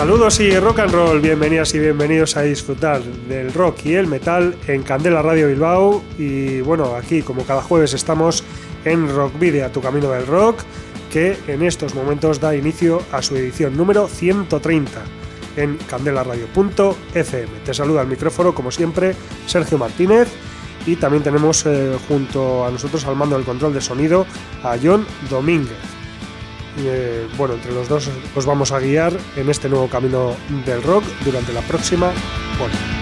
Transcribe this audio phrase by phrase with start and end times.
[0.00, 4.56] Saludos y rock and roll, bienvenidas y bienvenidos a disfrutar del rock y el metal
[4.66, 6.02] en Candela Radio Bilbao.
[6.16, 8.42] Y bueno, aquí como cada jueves estamos
[8.86, 10.62] en Rock Video, tu camino del rock,
[11.12, 15.02] que en estos momentos da inicio a su edición número 130
[15.58, 17.48] en candelaradio.fm.
[17.62, 19.14] Te saluda al micrófono, como siempre,
[19.46, 20.28] Sergio Martínez.
[20.86, 24.24] Y también tenemos eh, junto a nosotros al mando del control de sonido
[24.62, 25.99] a John Domínguez.
[26.78, 31.04] Eh, bueno, entre los dos os vamos a guiar en este nuevo camino del rock
[31.24, 33.00] durante la próxima hora.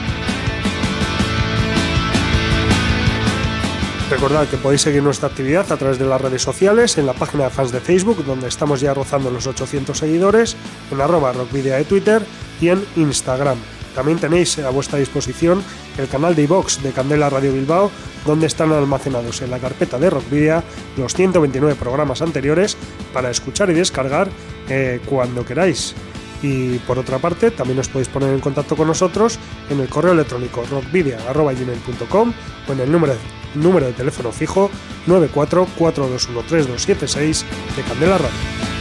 [4.10, 7.44] Recordad que podéis seguir nuestra actividad a través de las redes sociales, en la página
[7.44, 10.56] de fans de Facebook, donde estamos ya rozando los 800 seguidores,
[10.91, 12.22] en arroba rockvidia de Twitter
[12.58, 13.58] y en Instagram.
[13.94, 15.62] También tenéis a vuestra disposición
[15.98, 17.91] el canal de iVox de Candela Radio Bilbao,
[18.29, 20.62] donde están almacenados en la carpeta de Rockvidia
[20.98, 22.77] los 129 programas anteriores
[23.15, 24.29] para escuchar y descargar
[24.69, 25.95] eh, cuando queráis.
[26.43, 29.39] Y por otra parte, también os podéis poner en contacto con nosotros
[29.71, 32.34] en el correo electrónico rockvidia.com
[32.69, 33.15] o en el número,
[33.55, 34.71] número de teléfono fijo
[35.06, 37.45] 944213276
[37.77, 38.78] de Candela Radio.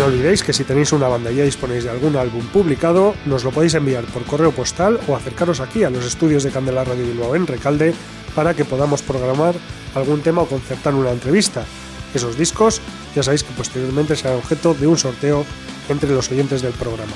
[0.00, 3.44] No olvidéis que si tenéis una banda y ya disponéis de algún álbum publicado, nos
[3.44, 7.04] lo podéis enviar por correo postal o acercaros aquí a los estudios de Candela Radio
[7.04, 7.92] Bilbao en Recalde
[8.34, 9.54] para que podamos programar
[9.94, 11.64] algún tema o concertar una entrevista.
[12.14, 12.80] Esos discos
[13.14, 15.44] ya sabéis que posteriormente serán objeto de un sorteo
[15.90, 17.12] entre los oyentes del programa.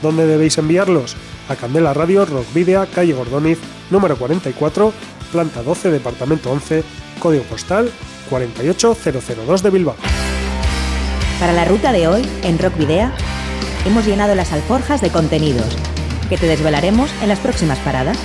[0.00, 1.16] ¿Dónde debéis enviarlos?
[1.48, 3.58] A Candela Radio, Rock Video, calle Gordoniz,
[3.90, 4.92] número 44,
[5.32, 6.84] planta 12, departamento 11,
[7.18, 7.90] código postal
[8.30, 9.96] 48002 de Bilbao.
[11.40, 13.10] Para la ruta de hoy, en Rock Video,
[13.86, 15.74] hemos llenado las alforjas de contenidos
[16.28, 18.18] que te desvelaremos en las próximas paradas.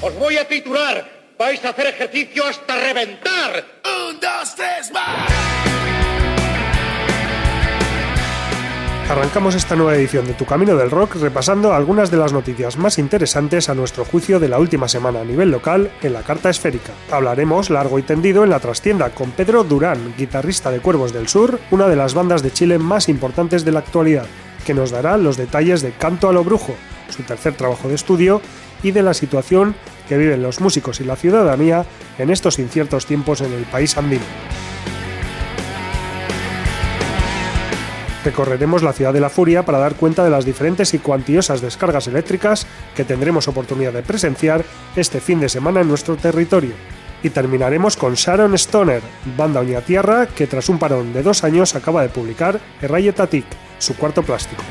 [0.00, 1.08] Os voy a titular.
[1.38, 3.64] Vais a hacer ejercicio hasta reventar.
[4.08, 5.59] Un, dos, tres, más.
[9.10, 12.96] Arrancamos esta nueva edición de Tu Camino del Rock repasando algunas de las noticias más
[12.96, 16.92] interesantes a nuestro juicio de la última semana a nivel local en la Carta Esférica.
[17.10, 21.58] Hablaremos largo y tendido en la trastienda con Pedro Durán, guitarrista de Cuervos del Sur,
[21.72, 24.26] una de las bandas de Chile más importantes de la actualidad,
[24.64, 26.76] que nos dará los detalles de Canto a lo Brujo,
[27.08, 28.40] su tercer trabajo de estudio,
[28.84, 29.74] y de la situación
[30.08, 31.84] que viven los músicos y la ciudadanía
[32.16, 34.22] en estos inciertos tiempos en el país andino.
[38.24, 42.06] Recorreremos la ciudad de la furia para dar cuenta de las diferentes y cuantiosas descargas
[42.06, 44.62] eléctricas que tendremos oportunidad de presenciar
[44.94, 46.72] este fin de semana en nuestro territorio.
[47.22, 49.02] Y terminaremos con Sharon Stoner,
[49.36, 53.46] banda tierra que tras un parón de dos años acaba de publicar Erraye Tatik,
[53.78, 54.62] su cuarto plástico.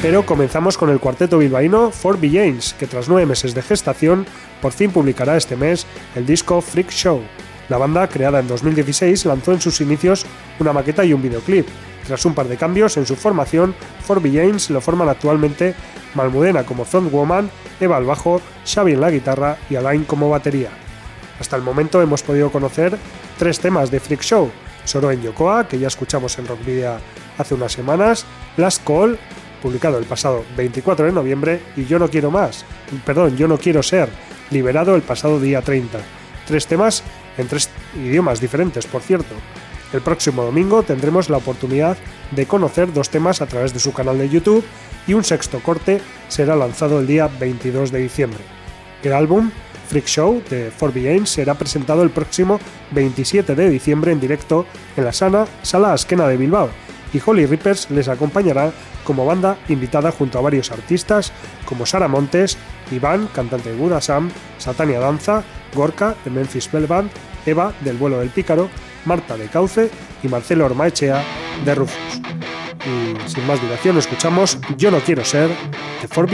[0.00, 4.26] Pero comenzamos con el cuarteto bilbaíno Fort James, que tras nueve meses de gestación
[4.60, 5.86] por fin publicará este mes
[6.16, 7.22] el disco Freak Show,
[7.72, 10.26] la banda, creada en 2016, lanzó en sus inicios
[10.60, 11.66] una maqueta y un videoclip.
[12.06, 15.74] Tras un par de cambios en su formación, Forby James lo forman actualmente
[16.14, 17.50] Malmudena como frontwoman,
[17.80, 20.68] Eva al bajo, Xavi en la guitarra y Alain como batería.
[21.40, 22.98] Hasta el momento hemos podido conocer
[23.38, 24.50] tres temas de Freak Show,
[24.84, 26.98] Soro en Yokoa, que ya escuchamos en Rock Video
[27.38, 28.26] hace unas semanas,
[28.58, 29.18] Last Call,
[29.62, 32.66] publicado el pasado 24 de noviembre, y Yo no quiero más,
[33.06, 34.10] perdón, Yo no quiero ser,
[34.50, 35.98] liberado el pasado día 30.
[36.46, 37.02] Tres temas
[37.38, 39.34] en tres idiomas diferentes, por cierto.
[39.92, 41.98] El próximo domingo tendremos la oportunidad
[42.30, 44.64] de conocer dos temas a través de su canal de YouTube
[45.06, 48.40] y un sexto corte será lanzado el día 22 de diciembre.
[49.02, 49.50] El álbum
[49.88, 52.58] Freak Show de 4 será presentado el próximo
[52.92, 54.64] 27 de diciembre en directo
[54.96, 56.70] en la sana Sala Asquena de Bilbao
[57.12, 58.72] y Holly Rippers les acompañará
[59.04, 61.32] como banda invitada junto a varios artistas
[61.66, 62.56] como Sara Montes,
[62.92, 65.42] Iván, cantante de Buda Sam, Satania Danza,
[65.74, 67.10] Gorka de Memphis Bell Band,
[67.46, 68.68] Eva del Vuelo del Pícaro,
[69.04, 69.90] Marta de Cauce
[70.22, 71.22] y Marcelo Ormaechea
[71.64, 72.20] de Rufus.
[72.84, 75.48] Y sin más dilación escuchamos Yo no quiero ser
[76.00, 76.28] de Four.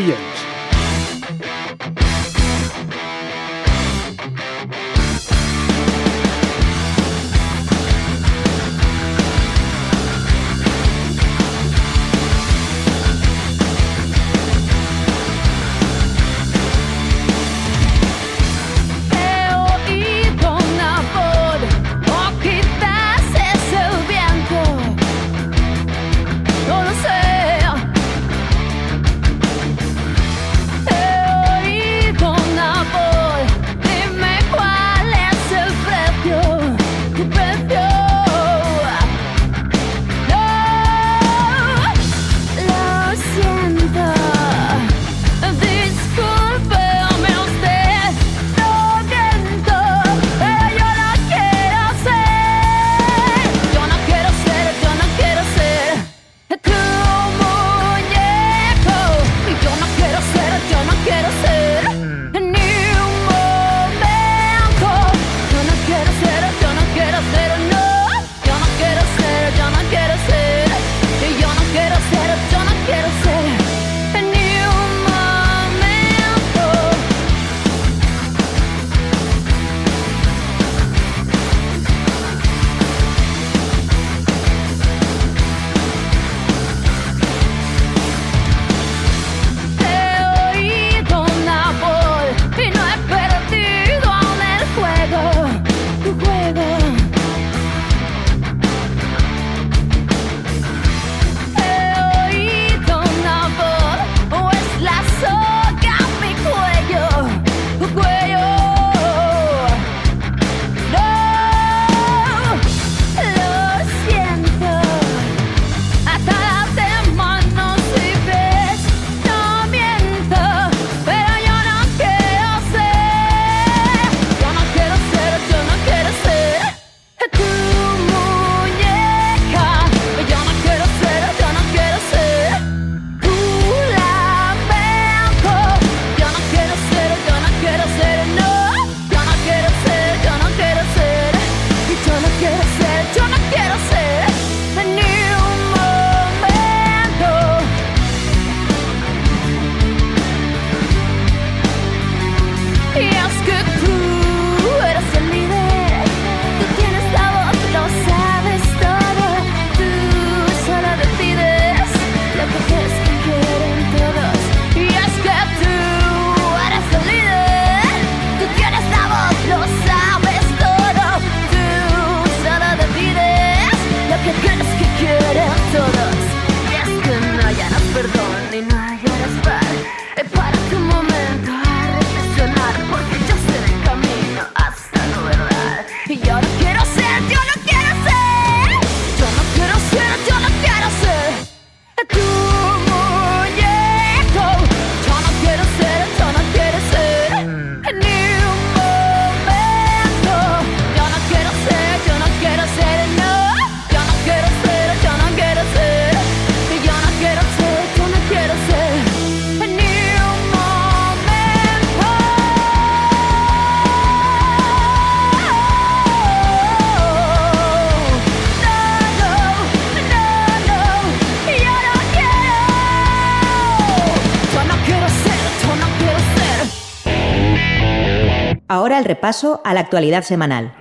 [228.98, 230.74] El repaso a la actualidad semanal,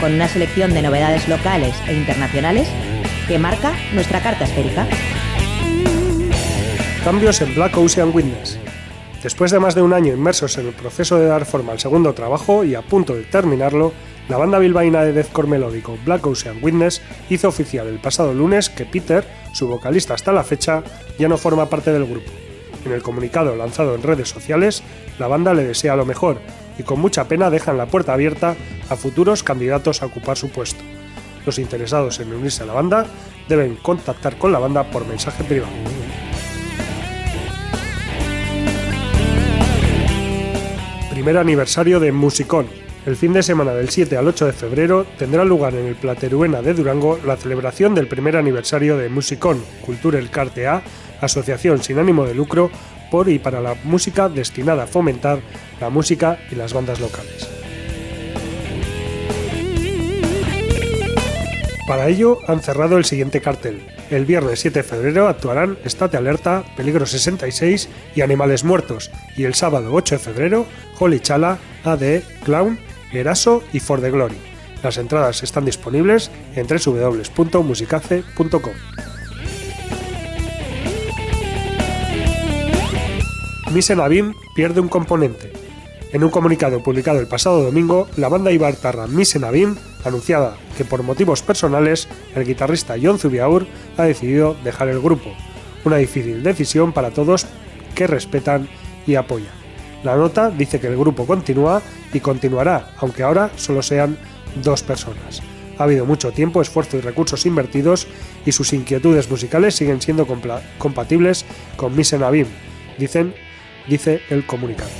[0.00, 2.68] con una selección de novedades locales e internacionales
[3.28, 4.84] que marca nuestra carta esférica.
[7.04, 8.58] Cambios en Black Ocean Witness.
[9.22, 12.14] Después de más de un año inmersos en el proceso de dar forma al segundo
[12.14, 13.92] trabajo y a punto de terminarlo,
[14.28, 17.00] la banda bilbaína de deathcore melódico Black Ocean Witness
[17.30, 20.82] hizo oficial el pasado lunes que Peter, su vocalista hasta la fecha,
[21.16, 22.32] ya no forma parte del grupo.
[22.84, 24.82] En el comunicado lanzado en redes sociales,
[25.20, 26.40] la banda le desea lo mejor
[26.78, 28.56] y con mucha pena dejan la puerta abierta
[28.88, 30.82] a futuros candidatos a ocupar su puesto.
[31.44, 33.06] Los interesados en unirse a la banda
[33.48, 35.72] deben contactar con la banda por mensaje privado.
[41.10, 42.66] Primer aniversario de Musicón.
[43.06, 46.60] El fin de semana del 7 al 8 de febrero tendrá lugar en el Plateruena
[46.62, 50.82] de Durango la celebración del primer aniversario de Musicón, Cultura el Carte A,
[51.20, 52.70] asociación sin ánimo de lucro
[53.10, 55.40] por y para la música destinada a fomentar
[55.80, 57.48] la música y las bandas locales.
[61.88, 63.80] Para ello han cerrado el siguiente cartel.
[64.10, 69.54] El viernes 7 de febrero actuarán Estate Alerta, Peligro 66 y Animales Muertos, y el
[69.54, 70.66] sábado 8 de febrero
[70.98, 72.78] Holy Chala, AD, Clown,
[73.10, 74.36] Eraso y For the Glory.
[74.82, 78.74] Las entradas están disponibles en www.musicace.com.
[83.70, 85.52] Misen Abim pierde un componente.
[86.12, 91.02] En un comunicado publicado el pasado domingo, la banda Ibartarra Misen Abim anunciaba que por
[91.02, 93.66] motivos personales el guitarrista John Zubiaur
[93.98, 95.30] ha decidido dejar el grupo.
[95.84, 97.46] Una difícil decisión para todos
[97.94, 98.68] que respetan
[99.06, 99.52] y apoyan.
[100.02, 101.82] La nota dice que el grupo continúa
[102.14, 104.16] y continuará, aunque ahora solo sean
[104.62, 105.42] dos personas.
[105.76, 108.06] Ha habido mucho tiempo, esfuerzo y recursos invertidos
[108.46, 110.26] y sus inquietudes musicales siguen siendo
[110.78, 111.44] compatibles
[111.76, 112.46] con Misen Abim,
[112.96, 113.34] dicen
[113.88, 114.90] dice el comunicado.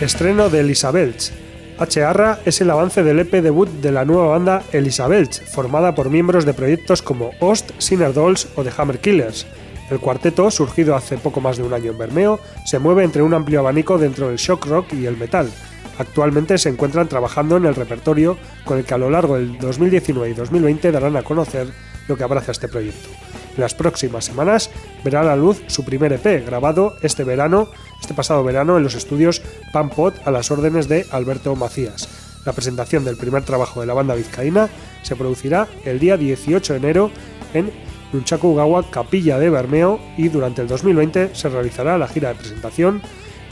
[0.00, 1.32] Estreno de Elisabelch.
[1.78, 2.00] H.
[2.44, 6.54] es el avance del EP debut de la nueva banda Elisabelch, formada por miembros de
[6.54, 9.46] proyectos como Ost, Sinner Dolls o The Hammer Killers.
[9.90, 13.34] El cuarteto, surgido hace poco más de un año en Bermeo, se mueve entre un
[13.34, 15.50] amplio abanico dentro del shock rock y el metal,
[15.98, 20.30] Actualmente se encuentran trabajando en el repertorio con el que a lo largo del 2019
[20.30, 21.68] y 2020 darán a conocer
[22.06, 23.08] lo que abraza este proyecto.
[23.56, 24.70] En las próximas semanas
[25.02, 27.68] verá a la luz su primer EP, grabado este verano,
[28.00, 32.08] este pasado verano, en los estudios Pampot a las órdenes de Alberto Macías.
[32.46, 34.68] La presentación del primer trabajo de la banda vizcaína
[35.02, 37.10] se producirá el día 18 de enero
[37.52, 37.72] en
[38.12, 38.56] Nunchaku
[38.90, 43.02] Capilla de Bermeo, y durante el 2020 se realizará la gira de presentación,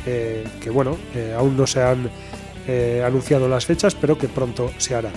[0.07, 2.09] eh, que bueno, eh, aún no se han
[2.67, 5.11] eh, anunciado las fechas, pero que pronto se hará.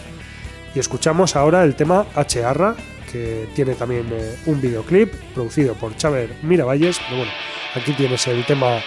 [0.75, 2.75] Y escuchamos ahora el tema H.A.R.A.,
[3.11, 7.31] que tiene también eh, un videoclip producido por Chaver Miravalles, pero bueno,
[7.73, 8.79] aquí tienes el tema,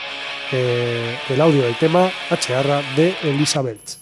[0.53, 2.83] eh, el audio del tema H.A.R.A.
[2.95, 4.02] de Elizabeth.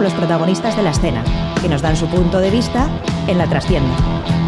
[0.00, 1.22] Con los protagonistas de la escena,
[1.60, 2.88] que nos dan su punto de vista
[3.26, 4.39] en la trastienda.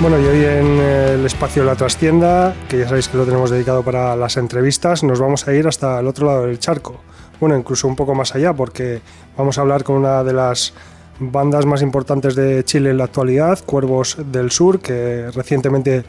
[0.00, 3.50] Bueno, y hoy en el espacio de la trastienda, que ya sabéis que lo tenemos
[3.50, 7.00] dedicado para las entrevistas, nos vamos a ir hasta el otro lado del charco.
[7.40, 9.00] Bueno, incluso un poco más allá, porque
[9.36, 10.72] vamos a hablar con una de las
[11.18, 16.04] bandas más importantes de Chile en la actualidad, Cuervos del Sur, que recientemente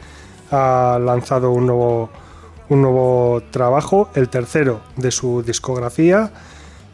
[0.52, 2.10] ha lanzado un nuevo,
[2.68, 6.30] un nuevo trabajo, el tercero de su discografía,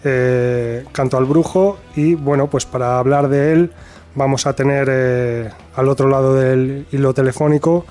[0.03, 3.73] eh, Canto al Brujo, y bueno, pues para hablar de él
[4.17, 7.85] vamos a tener eh, al otro lado del hilo telefónico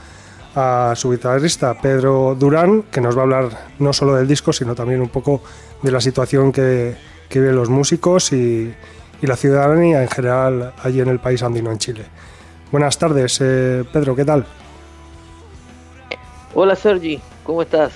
[0.56, 4.74] a su guitarrista Pedro Durán, que nos va a hablar no solo del disco, sino
[4.74, 5.42] también un poco
[5.82, 6.96] de la situación que,
[7.30, 8.74] que viven los músicos y,
[9.22, 12.06] y, la ciudadanía en general allí en el país andino, en Chile.
[12.72, 14.46] Buenas tardes, eh, Pedro, ¿qué tal?
[16.54, 17.92] Hola Sergi, ¿cómo estás?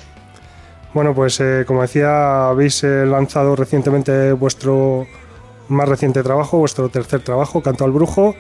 [0.93, 5.07] Bueno, pues eh, como decía, habéis lanzado recientemente vuestro
[5.69, 8.35] más reciente trabajo, vuestro tercer trabajo, Canto al Brujo,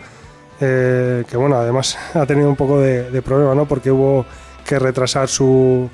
[0.59, 3.65] eh, que bueno, además ha tenido un poco de, problema, ¿no?
[3.65, 4.25] Porque hubo
[4.65, 5.89] que retrasar su,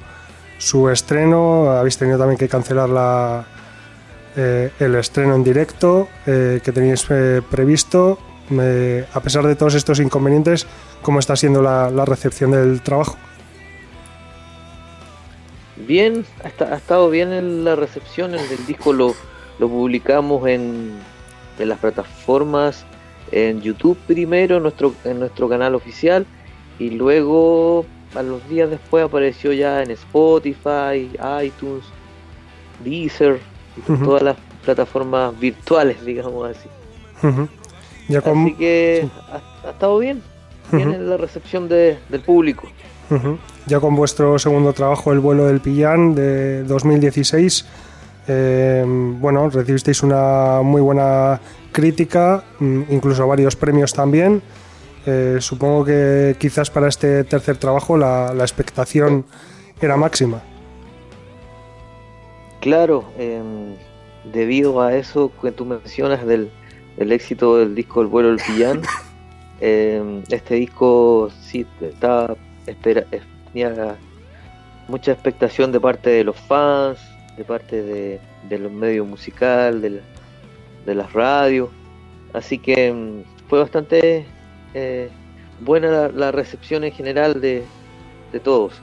[0.57, 3.45] su estreno, habéis tenido también que cancelar la,
[4.37, 8.19] eh, el estreno en directo eh, que teníais eh, previsto.
[9.13, 10.67] a pesar de todos estos inconvenientes,
[11.01, 13.15] ¿cómo está siendo la, la recepción del trabajo?
[15.77, 19.13] Bien, ha, ha, estado bien en la recepción, el del disco lo,
[19.57, 20.99] lo publicamos en,
[21.59, 22.85] en las plataformas
[23.31, 26.25] en YouTube primero, en nuestro, en nuestro canal oficial,
[26.79, 31.09] y luego a los días después apareció ya en Spotify,
[31.43, 31.83] iTunes,
[32.83, 33.39] Deezer,
[33.75, 34.05] y uh -huh.
[34.05, 36.69] todas las plataformas virtuales, digamos así.
[37.23, 37.47] Uh -huh.
[38.09, 38.43] ya con...
[38.43, 39.11] Así que sí.
[39.31, 40.21] ha, ha, estado bien,
[40.71, 40.95] bien uh -huh.
[40.95, 42.67] en la recepción de, del público.
[43.67, 47.65] Ya con vuestro segundo trabajo, El vuelo del Pillán, de 2016,
[48.27, 51.39] eh, bueno, recibisteis una muy buena
[51.71, 54.41] crítica, mm, incluso varios premios también.
[55.05, 59.25] Eh, supongo que quizás para este tercer trabajo la, la expectación
[59.79, 60.41] era máxima.
[62.61, 63.43] Claro, eh,
[64.23, 66.49] debido a eso que tú mencionas del,
[66.97, 68.81] del éxito del disco El vuelo del pillán,
[69.61, 72.35] eh, este disco sí estaba
[72.65, 73.05] espera,
[73.53, 73.97] tenía
[74.87, 76.99] mucha expectación de parte de los fans,
[77.37, 80.01] de parte de, los medios musicales, de, la,
[80.85, 81.69] de, las radios.
[82.33, 84.25] Así que um, fue bastante
[84.73, 85.09] eh,
[85.61, 87.63] buena la, recepción en general de,
[88.43, 88.73] todos.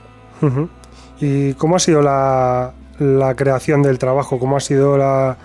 [1.19, 4.39] ¿Y cómo ha sido la, la, creación del trabajo?
[4.39, 5.37] ¿Cómo ha sido la...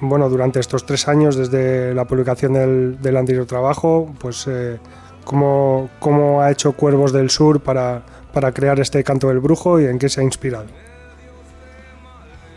[0.00, 4.78] Bueno, durante estos tres años, desde la publicación del, del anterior trabajo, pues eh,
[5.24, 9.86] ¿cómo, ¿cómo ha hecho Cuervos del Sur para, para crear este canto del brujo y
[9.86, 10.66] en qué se ha inspirado?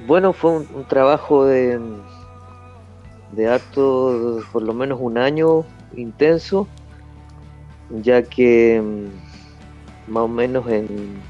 [0.05, 1.79] Bueno, fue un, un trabajo de,
[3.31, 6.67] de harto, por lo menos un año intenso,
[7.89, 11.21] ya que mm, más o menos en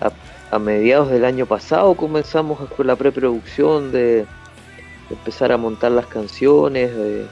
[0.00, 0.10] a,
[0.54, 4.26] a mediados del año pasado comenzamos con la preproducción de, de
[5.10, 7.26] empezar a montar las canciones, de,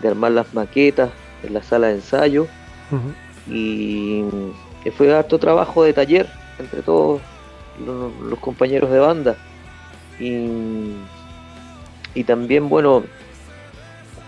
[0.00, 1.10] de, armar las maquetas
[1.44, 2.48] en la sala de ensayo
[2.90, 3.52] uh -huh.
[3.52, 4.24] y,
[4.84, 7.20] y, fue harto trabajo de taller entre todos
[7.84, 9.36] los, los compañeros de banda
[10.22, 10.94] y,
[12.14, 13.02] y también bueno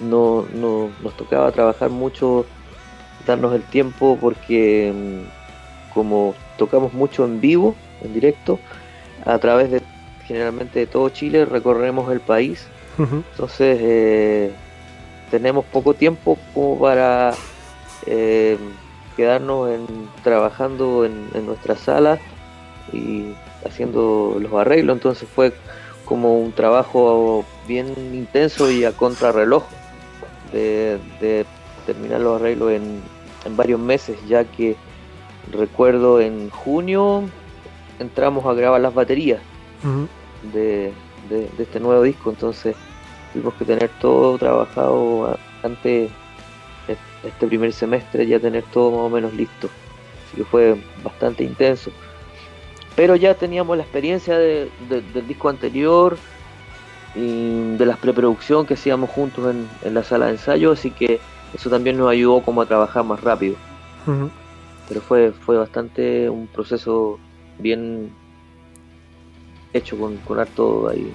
[0.00, 2.46] no, no, nos tocaba trabajar mucho
[3.26, 8.58] darnos el tiempo porque mm, como tocamos mucho en vivo en directo
[9.24, 9.82] a través de
[10.26, 12.66] generalmente de todo Chile recorremos el país
[12.98, 13.22] uh -huh.
[13.30, 14.50] entonces eh,
[15.30, 17.32] tenemos poco tiempo como para
[18.06, 18.58] eh,
[19.16, 19.86] quedarnos en,
[20.22, 22.18] trabajando en, en nuestra sala
[22.92, 23.26] y
[23.64, 25.52] haciendo los arreglos entonces fue
[26.04, 29.64] como un trabajo bien intenso y a contrarreloj
[30.52, 31.46] de, de
[31.86, 33.00] terminar los arreglos en,
[33.44, 34.76] en, varios meses, ya que
[35.52, 37.24] recuerdo en junio
[37.98, 39.40] entramos a grabar las baterías
[39.82, 40.08] uh -huh.
[40.52, 40.92] de,
[41.28, 42.76] de, de, este nuevo disco, entonces
[43.32, 46.10] tuvimos que tener todo trabajado antes
[47.24, 49.68] este primer semestre, ya tener todo más o menos listo,
[50.26, 51.90] así que fue bastante intenso.
[52.96, 54.70] Pero ya teníamos la experiencia del
[55.26, 56.16] disco anterior
[57.14, 61.20] y de la preproducción que hacíamos juntos en, la sala de ensayo, así que
[61.54, 63.56] eso también nos ayudó como a trabajar más rápido.
[64.88, 67.18] Pero fue, fue bastante un proceso
[67.58, 68.12] bien
[69.72, 71.12] hecho con, con harto ahí,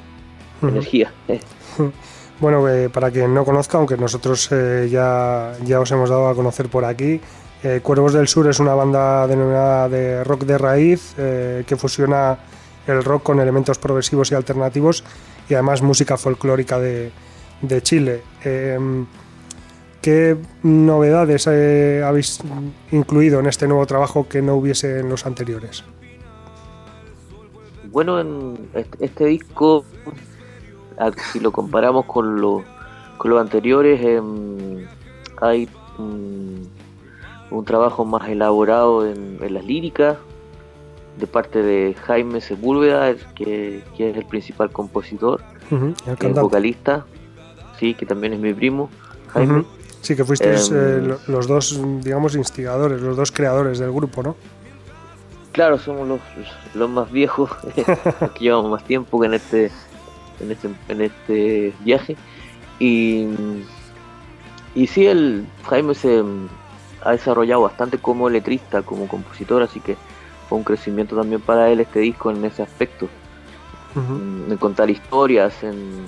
[0.62, 1.12] energía.
[2.40, 6.36] Bueno, eh, para quien no conozca, aunque nosotros eh, ya, ya os hemos dado a
[6.36, 7.20] conocer por aquí,
[7.64, 12.38] eh, Cuervos del Sur es una banda denominada de rock de raíz que fusiona
[12.88, 15.04] el rock con elementos progresivos y alternativos
[15.48, 17.12] y además música folclórica de,
[17.82, 18.22] Chile.
[18.44, 19.06] Em,
[20.02, 22.40] ¿Qué novedades habéis
[22.92, 25.84] incluido en este nuevo trabajo que no hubiese en los anteriores?
[27.92, 28.70] Bueno, en
[29.00, 29.84] este disco
[31.32, 32.64] si lo comparamos con, lo,
[33.18, 34.86] con los anteriores, em,
[35.42, 35.70] hay
[37.52, 40.18] un, trabajo más elaborado en, las líricas
[41.18, 47.06] de parte de Jaime Sepúlveda, que, es el principal compositor, el vocalista,
[47.80, 48.90] sí, que también es mi primo,
[49.28, 49.66] Jaime.
[50.02, 54.38] Sí, que fuisteis eh, em, los dos, digamos, instigadores, los dos creadores del grupo, ¿no?
[55.52, 56.22] Claro, somos los,
[56.74, 59.72] los más viejos, que llevamos más tiempo que en este
[60.40, 62.16] en este, en este viaje.
[62.80, 63.28] Y,
[64.76, 66.24] y sí, el Jaime se
[67.04, 69.98] ha desarrollado bastante como letrista, como compositor, así que
[70.48, 73.08] fue un crecimiento también para él este disco en ese aspecto.
[73.96, 76.06] en, contar historias, en,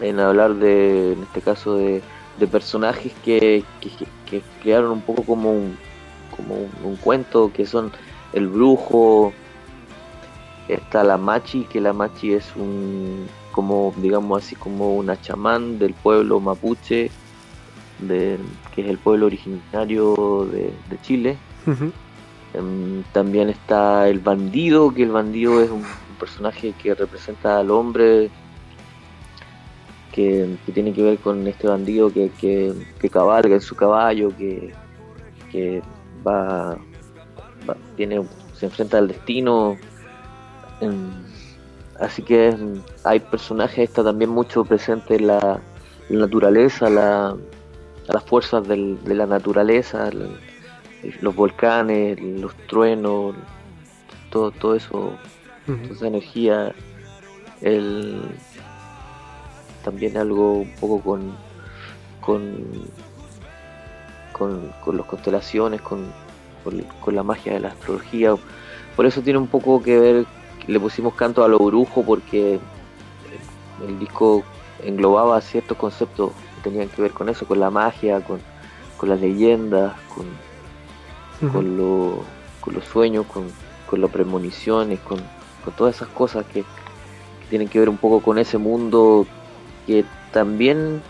[0.00, 2.02] en hablar de, en este caso, de,
[2.38, 3.64] de personajes que,
[4.26, 5.76] que, crearon un poco como un,
[6.36, 7.92] como un cuento, que son
[8.32, 9.32] el brujo,
[10.68, 15.94] está la Machi, que la Machi es un, como digamos así, como una chamán del
[15.94, 17.10] pueblo mapuche,
[17.98, 18.38] de,
[18.74, 21.36] que es el pueblo originario de, Chile.
[22.52, 25.84] Em, también está el bandido, que el bandido es un,
[26.18, 28.28] personaje que representa al hombre,
[30.12, 34.74] que, tiene que ver con este bandido que, que, cabalga en su caballo, que,
[35.50, 35.82] que
[36.26, 36.76] va,
[37.96, 39.78] tiene, se enfrenta al destino
[41.98, 42.56] así que
[43.04, 45.60] hay personajes, está también mucho presente la,
[46.08, 47.36] naturaleza, la,
[48.08, 50.10] las fuerzas de la naturaleza,
[51.20, 53.34] los volcanes, los truenos,
[54.30, 55.12] todo, todo eso,
[55.90, 56.74] esa energía,
[57.60, 58.22] el,
[59.84, 61.36] también algo un poco con,
[62.20, 62.90] con,
[64.82, 66.06] con, las constelaciones, con,
[67.02, 68.34] con, la magia de la astrología.
[68.96, 70.26] Por eso tiene un poco que ver
[70.66, 72.60] le pusimos canto a lo brujo porque
[73.86, 74.44] el disco
[74.84, 78.40] englobaba ciertos conceptos tenían que ver con eso, con la magia, con,
[79.08, 80.26] las leyendas, con,
[81.52, 85.20] con, los sueños, con, las premoniciones, con,
[85.76, 86.64] todas esas cosas que,
[87.48, 89.26] tienen que ver un poco con ese mundo
[89.84, 91.02] que también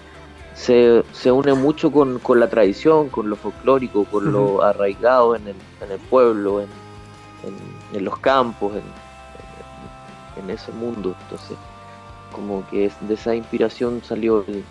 [0.54, 5.56] se, se une mucho con, la tradición, con lo folclórico, con lo arraigado en el,
[5.82, 6.68] en el pueblo, en,
[7.92, 8.82] en los campos, en,
[10.42, 11.14] en ese mundo.
[11.22, 11.56] Entonces,
[12.32, 14.64] como que de esa inspiración salió el,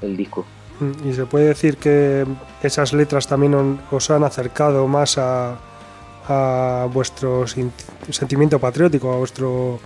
[0.00, 0.44] disco.
[0.80, 2.26] Mm, y se puede decir que
[2.62, 5.58] esas letras también os han acercado más a,
[6.28, 9.78] a vuestro sentimiento patriótico, a vuestro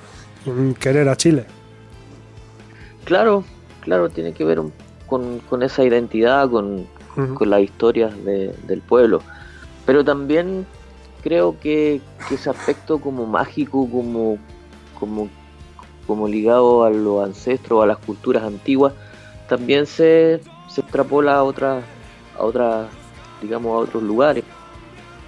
[0.78, 1.46] querer a Chile.
[3.04, 3.44] Claro,
[3.80, 4.60] claro, tiene que ver
[5.06, 6.86] con, esa identidad, con,
[7.40, 9.20] las historias del pueblo.
[9.86, 10.66] Pero también
[11.22, 14.38] creo que, que, ese aspecto como mágico, como
[14.98, 15.28] como,
[16.06, 18.94] como ligado a los ancestros, a las culturas antiguas,
[19.48, 21.84] también se, se extrapola a otras,
[22.38, 22.88] a otras,
[23.40, 24.44] digamos, a otros lugares,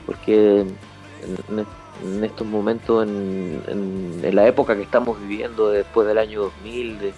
[0.05, 7.13] porque en, estos momentos, en, la época que estamos viviendo después del año 2000,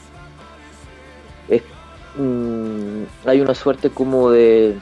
[2.16, 4.78] mm, hay una suerte como de,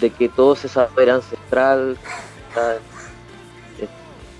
[0.00, 1.96] de que todo ese saber ancestral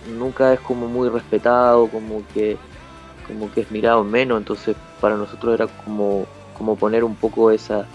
[0.06, 2.56] nunca es como muy respetado, como que,
[3.26, 7.86] como que es mirado menos, entonces para nosotros era como, como poner un poco esa,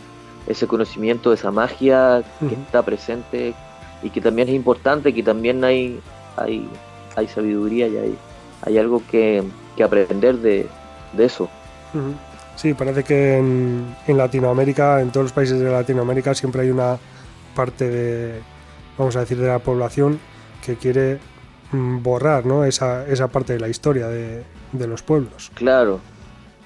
[0.47, 3.53] ese conocimiento, esa magia que está presente
[4.03, 5.99] y que también es importante, que también hay,
[6.37, 6.67] hay,
[7.15, 8.17] hay sabiduría y hay,
[8.63, 9.43] hay algo que,
[9.83, 10.67] aprender de,
[11.17, 11.49] eso.
[12.55, 16.97] Sí, parece que en, en, Latinoamérica, en todos los países de Latinoamérica, siempre hay una
[17.55, 18.41] parte de,
[18.97, 20.19] vamos a decir, de la población
[20.63, 21.19] que quiere
[21.71, 22.65] Mm, borrar ¿no?
[22.65, 24.43] esa, esa parte de la historia de,
[24.73, 25.51] los pueblos.
[25.53, 25.99] Claro,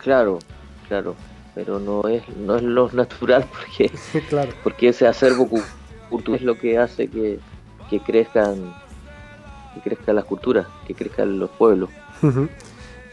[0.01, 0.39] claro,
[0.87, 1.15] claro,
[1.55, 3.91] pero no es, no es lo natural porque,
[4.29, 4.51] claro.
[4.63, 5.49] porque ese acervo
[6.09, 7.39] cultural es lo que hace que,
[8.05, 8.75] crezcan
[9.73, 11.89] que crezca la cultura, que crezcan los pueblos.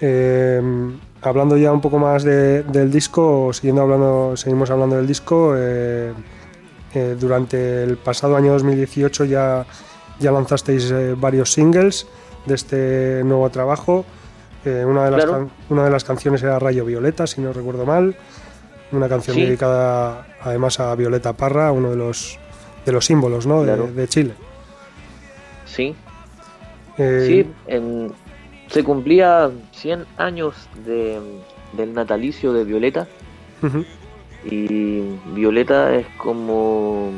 [0.01, 5.55] Em, hablando ya un poco más del disco, siguiendo hablando, seguimos hablando del disco.
[5.57, 6.13] Eh,
[6.95, 9.65] eh, durante el pasado año 2018 ya,
[10.21, 12.07] ya lanzasteis eh, varios singles
[12.45, 14.05] de este nuevo trabajo.
[14.65, 15.27] Una, de las
[15.69, 18.15] una de las canciones era Rayo Violeta, si no recuerdo mal.
[18.93, 22.39] Una canción dedicada además a Violeta Parra, uno de los,
[22.85, 23.65] de los símbolos ¿no?
[23.65, 24.35] de, Chile.
[25.65, 25.95] Sí.
[26.97, 28.13] sí, en,
[28.69, 30.55] se cumplía 100 años
[30.87, 31.21] de,
[31.73, 33.07] del natalicio de Violeta.
[34.45, 35.01] Y
[35.35, 37.11] Violeta es como,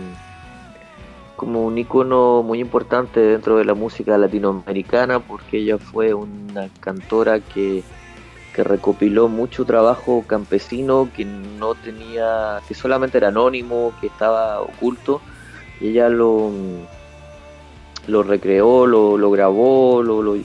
[1.37, 7.40] como un icono muy importante dentro de la música latinoamericana porque ella fue una cantora
[7.40, 7.83] que,
[8.55, 15.20] que recopiló mucho trabajo campesino que no tenía, que solamente era anónimo, que estaba oculto.
[15.81, 16.51] Ella lo,
[18.07, 20.37] lo recreó, lo, lo grabó, lo, lo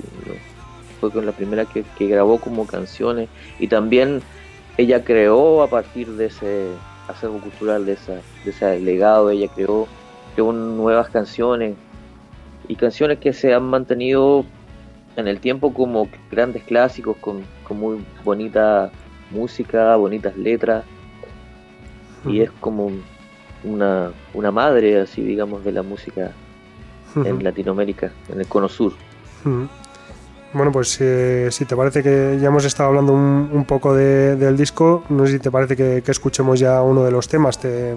[1.00, 4.22] fue con la primera que, grabó como canciones y también
[4.78, 6.68] ella creó a partir de ese
[7.08, 9.88] acervo cultural, de, esa, de ese legado, ella creó,
[10.34, 11.76] creó nuevas canciones
[12.68, 14.46] y canciones que se han mantenido
[15.16, 18.90] en el tiempo como grandes clásicos con, muy bonita
[19.32, 20.84] música, bonitas letras
[22.26, 22.92] y es como
[23.64, 26.32] una, una madre así digamos de la música
[27.16, 28.94] en Latinoamérica, en el Cono Sur.
[30.54, 35.04] Bueno, pues eh, si te parece que ya hemos estado hablando un, poco del disco,
[35.10, 37.60] no sé si te parece que, escuchemos ya uno de los temas.
[37.60, 37.94] Te,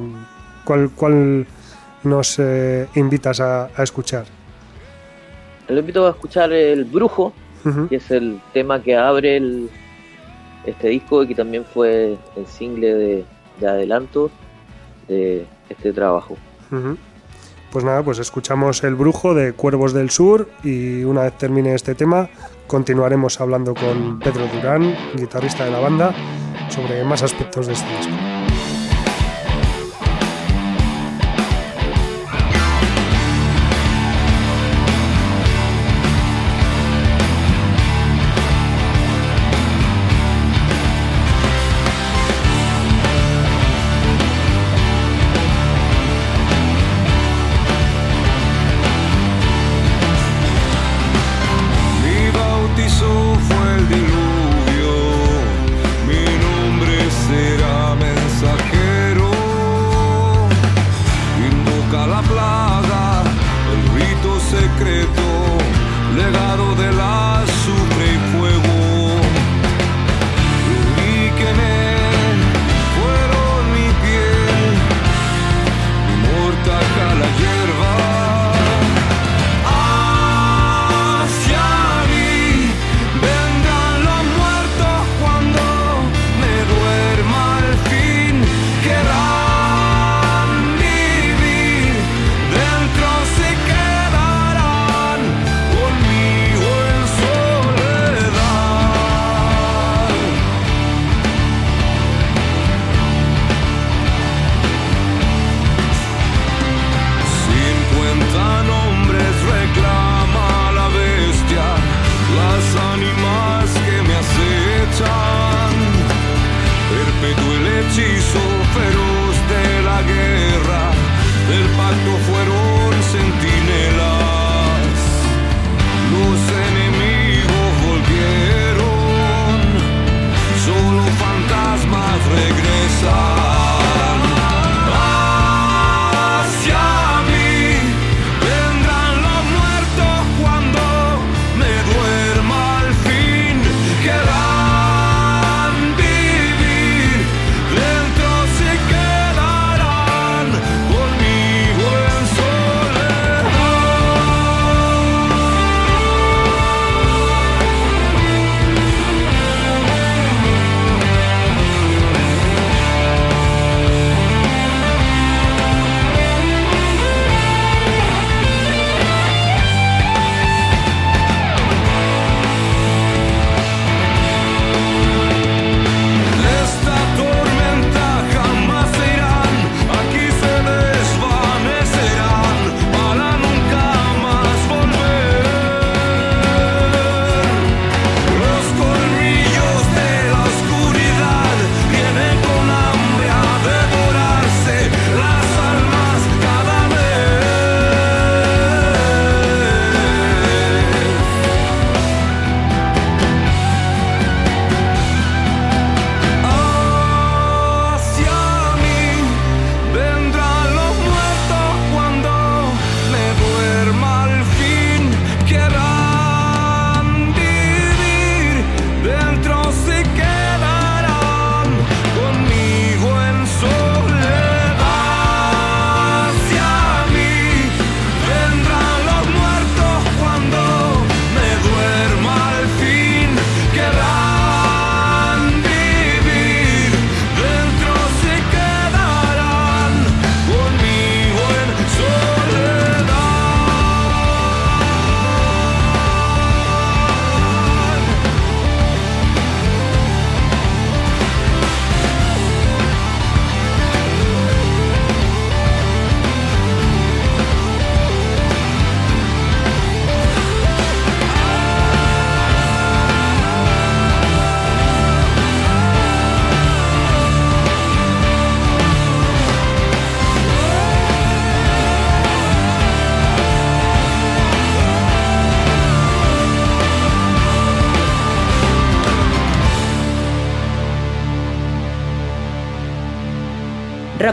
[0.65, 1.47] ¿cuál, ¿Cuál
[2.05, 4.25] nos eh, invitas a, escuchar?
[5.69, 7.33] Le invito a escuchar El Brujo,
[7.89, 9.71] que es el tema que abre el,
[10.67, 13.25] este disco y que también fue el single
[13.59, 14.31] de, adelanto
[15.09, 16.37] de este trabajo.
[17.71, 21.95] Pues nada, pues escuchamos El Brujo de Cuervos del Sur y una vez termine este
[21.95, 22.29] tema
[22.73, 26.15] continuaremos hablando con Pedro Durán, guitarrista de la banda,
[26.71, 28.22] sobre más aspectos de este disco.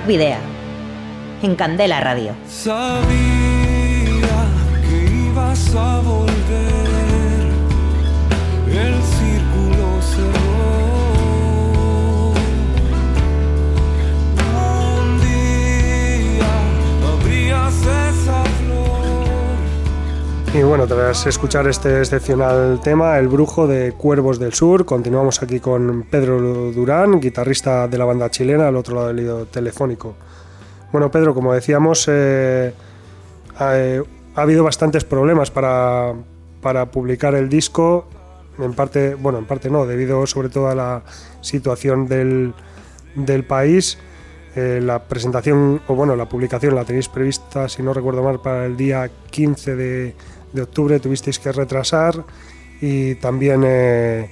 [0.05, 0.37] Video.
[1.41, 2.35] En Candela Radio.
[20.69, 26.03] Bueno, tras escuchar este excepcional tema, El Brujo de Cuervos del Sur, continuamos aquí con
[26.03, 30.13] Pedro Durán, guitarrista de la banda chilena, al otro lado del hilo telefónico.
[30.91, 32.71] Bueno, Pedro, como decíamos, eh,
[33.57, 34.03] ha, eh,
[34.35, 36.13] ha habido bastantes problemas para,
[36.61, 38.05] para publicar el disco,
[38.59, 41.01] en parte, bueno, en parte no, debido sobre todo a la
[41.41, 42.53] situación del,
[43.15, 43.97] del país.
[44.55, 48.65] Eh, la presentación, o bueno, la publicación la tenéis prevista, si no recuerdo mal, para
[48.65, 50.15] el día 15 de,
[50.53, 52.25] de octubre, tuvisteis que retrasar
[52.81, 54.29] y también eh,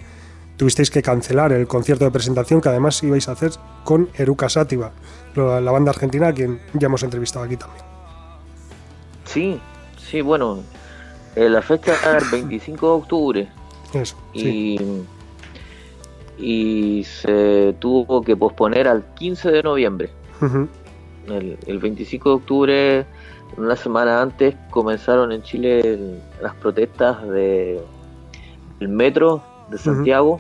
[0.58, 3.52] tuvisteis que cancelar el concierto de presentación que además ibais a hacer
[3.84, 4.92] con Eruca Sativa,
[5.36, 7.86] la, banda argentina a quien ya hemos entrevistado aquí también.
[9.26, 9.60] Sí,
[9.98, 10.64] sí, bueno,
[11.36, 13.50] eh, la fecha era el 25 de octubre
[13.94, 14.78] Eso, sí.
[16.38, 20.10] y, y se tuvo que posponer al 15 de noviembre.
[21.28, 23.06] El, el 25 de octubre,
[23.58, 27.82] una semana antes, comenzaron en Chile el- las protestas de,
[28.80, 30.40] del metro de Santiago,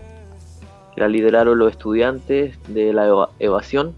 [0.94, 3.96] que la lideraron los estudiantes de la eva- evasión.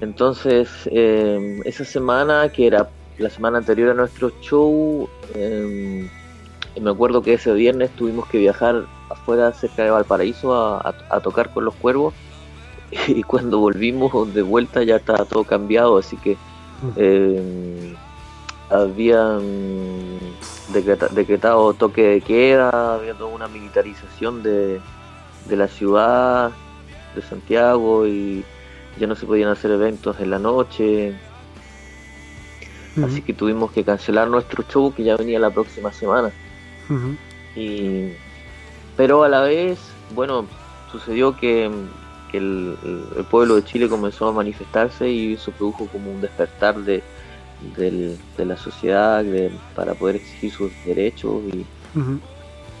[0.00, 6.08] Entonces, eh, esa semana, que era la semana anterior a nuestro show, eh,
[6.80, 11.20] me acuerdo que ese viernes tuvimos que viajar afuera, cerca de Valparaíso, a, a- a
[11.20, 12.14] tocar con los cuervos.
[13.08, 16.36] Y cuando volvimos de vuelta ya estaba todo cambiado, así que
[16.96, 17.94] eh,
[18.70, 19.40] habían
[20.72, 24.80] decreta- decretado toque de queda, había toda una militarización de,
[25.46, 26.50] de la ciudad
[27.14, 28.44] de Santiago y
[28.98, 31.14] ya no se podían hacer eventos en la noche,
[33.04, 36.30] así que tuvimos que cancelar nuestro show que ya venía la próxima semana.
[37.56, 38.12] Y,
[38.96, 39.78] pero a la vez,
[40.14, 40.46] bueno,
[40.90, 41.70] sucedió que,
[42.34, 46.76] que el, el pueblo de Chile comenzó a manifestarse y eso produjo como un despertar
[46.82, 47.06] de,
[47.58, 52.20] del- de la sociedad de- para poder exigir sus derechos y ujú,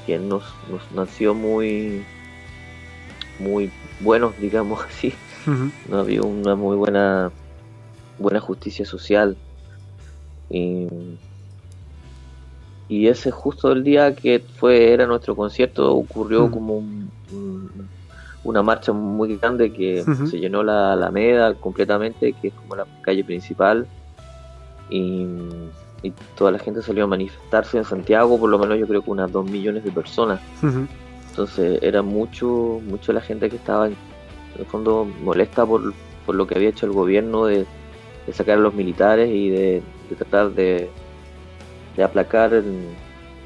[0.02, 2.08] que nos, nos nació muy,
[3.38, 5.22] muy buenos, digamos así.
[5.84, 7.34] no había una muy buena
[8.18, 9.40] buena justicia social.
[10.48, 10.86] Y,
[12.88, 17.93] y ese justo el día que fue era nuestro concierto ocurrió como un- un-
[18.44, 23.24] una marcha muy grande que se llenó la Alameda completamente que es como la calle
[23.24, 23.86] principal
[24.90, 25.26] y,
[26.02, 29.10] y toda la gente salió a manifestarse en Santiago por lo menos yo creo que
[29.10, 30.40] unas dos millones de personas.
[31.30, 33.96] Entonces era mucho, mucho la gente que estaba en
[34.58, 35.92] el fondo molesta por,
[36.24, 37.66] por lo que había hecho el gobierno de,
[38.26, 40.88] de sacar a los militares y de, de tratar de,
[41.96, 42.62] de aplacar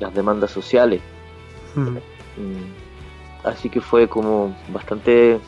[0.00, 1.00] las demandas sociales.
[1.74, 2.87] Mm,
[3.44, 5.38] Así que fue como bastante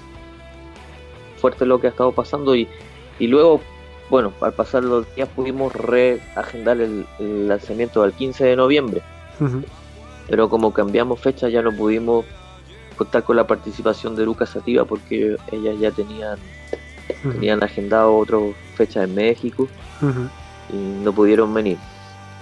[1.38, 2.68] fuerte lo que ha estado pasando y,
[3.18, 3.61] y luego,
[4.11, 9.03] bueno, al pasar los días pudimos reagendar el, el lanzamiento al 15 de noviembre.
[10.28, 12.24] Pero como cambiamos fecha ya no pudimos
[12.97, 16.38] contar con la participación de Lucas Sativa porque ellas ya tenían
[17.22, 18.38] tenían agendado otra
[18.74, 19.68] fecha en México
[20.72, 21.78] y no pudieron venir.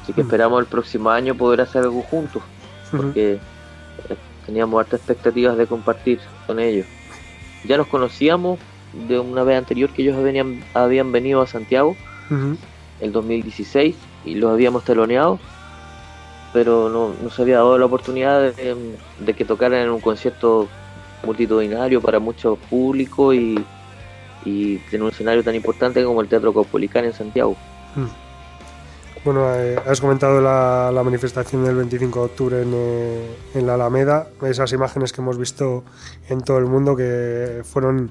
[0.02, 2.42] Así que esperamos el próximo año poder hacer algo juntos
[2.90, 3.38] porque
[4.48, 6.86] teníamos hartas expectativas de compartir con ellos.
[7.64, 8.58] Ya nos conocíamos
[8.94, 11.94] de una vez anterior que ellos habían, habían venido a Santiago
[12.30, 12.56] Ujú,
[13.00, 13.94] el 2016
[14.24, 15.38] y los habíamos teloneado,
[16.54, 20.66] pero no, no se había dado la oportunidad de, de que tocaran en un concierto
[21.24, 23.62] multitudinario para mucho público y,
[24.46, 27.54] y en un escenario tan importante como el Teatro Caupolicán en Santiago.
[29.24, 33.74] Bueno, eh, has comentado la, la manifestación del 25 de octubre en, eh, en la
[33.74, 35.84] Alameda, esas imágenes que hemos visto
[36.28, 38.10] en todo el mundo que fueron,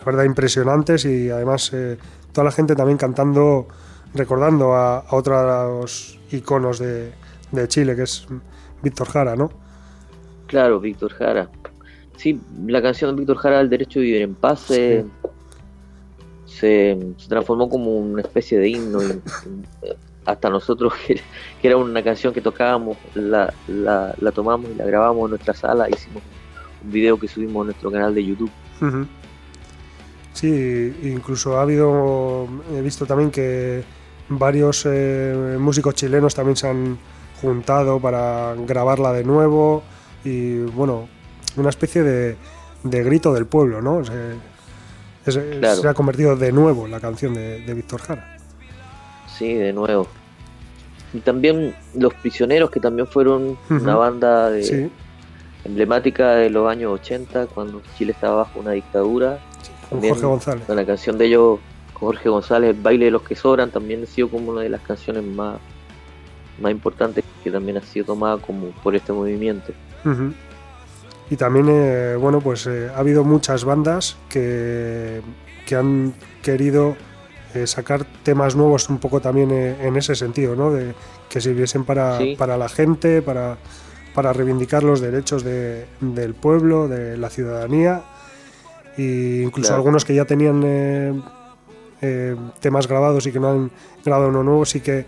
[0.00, 1.98] la verdad, impresionantes y además eh,
[2.32, 3.68] toda la gente también cantando,
[4.12, 7.12] recordando a, a otros iconos de,
[7.52, 8.26] de Chile, que es
[8.82, 9.50] Víctor Jara, ¿no?
[10.46, 11.48] Claro, Víctor Jara.
[12.16, 15.04] Sí, la canción de Víctor Jara, El Derecho a Vivir en Paz, se,
[16.44, 16.98] se
[17.28, 18.98] transformó como una especie de himno.
[20.24, 21.20] Hasta nosotros, que,
[21.60, 25.54] que era una canción que tocábamos, la, la, la tomamos y la grabamos en nuestra
[25.54, 25.88] sala.
[25.88, 26.22] Hicimos
[26.84, 28.50] un video que subimos a nuestro canal de YouTube.
[28.80, 29.06] Ujú.
[30.32, 33.82] Sí, incluso ha habido, he visto también que
[34.28, 36.98] varios eh, músicos chilenos también se han
[37.40, 39.82] juntado para grabarla de nuevo
[40.24, 41.08] y bueno,
[41.56, 42.36] una especie de,
[42.84, 44.02] de grito del pueblo, ¿no?
[45.24, 45.76] Claro.
[45.82, 48.39] Se ha convertido de nuevo en la canción de, de Víctor Jara.
[49.40, 50.06] Sí, de nuevo.
[51.14, 54.90] Y también Los Prisioneros, que también fueron una banda de- Sí,
[55.64, 59.38] emblemática de los años 80, cuando Chile estaba bajo una dictadura.
[59.88, 60.68] con También Jorge González.
[60.68, 61.58] La canción de ellos,
[61.94, 64.68] con Jorge González, El baile de los que sobran, también ha sido como una de
[64.68, 65.58] las canciones más,
[66.60, 69.72] más importantes que también ha sido tomada como por este movimiento.
[71.30, 75.22] Y también, eh, bueno, pues eh, ha habido muchas bandas que,
[75.66, 76.12] que han
[76.42, 76.96] querido
[77.54, 80.70] eh, sacar temas nuevos un poco también eh, en ese sentido, ¿no?
[80.70, 80.94] De
[81.28, 82.36] que sirviesen para, Sí.
[82.38, 83.56] para la gente, para,
[84.14, 88.02] para reivindicar los derechos de- del pueblo, de la ciudadanía,
[88.96, 89.76] e incluso Claro.
[89.82, 91.20] algunos que ya tenían eh,
[92.02, 93.70] eh, temas grabados y que no han
[94.04, 95.04] grabado uno nuevo, sí que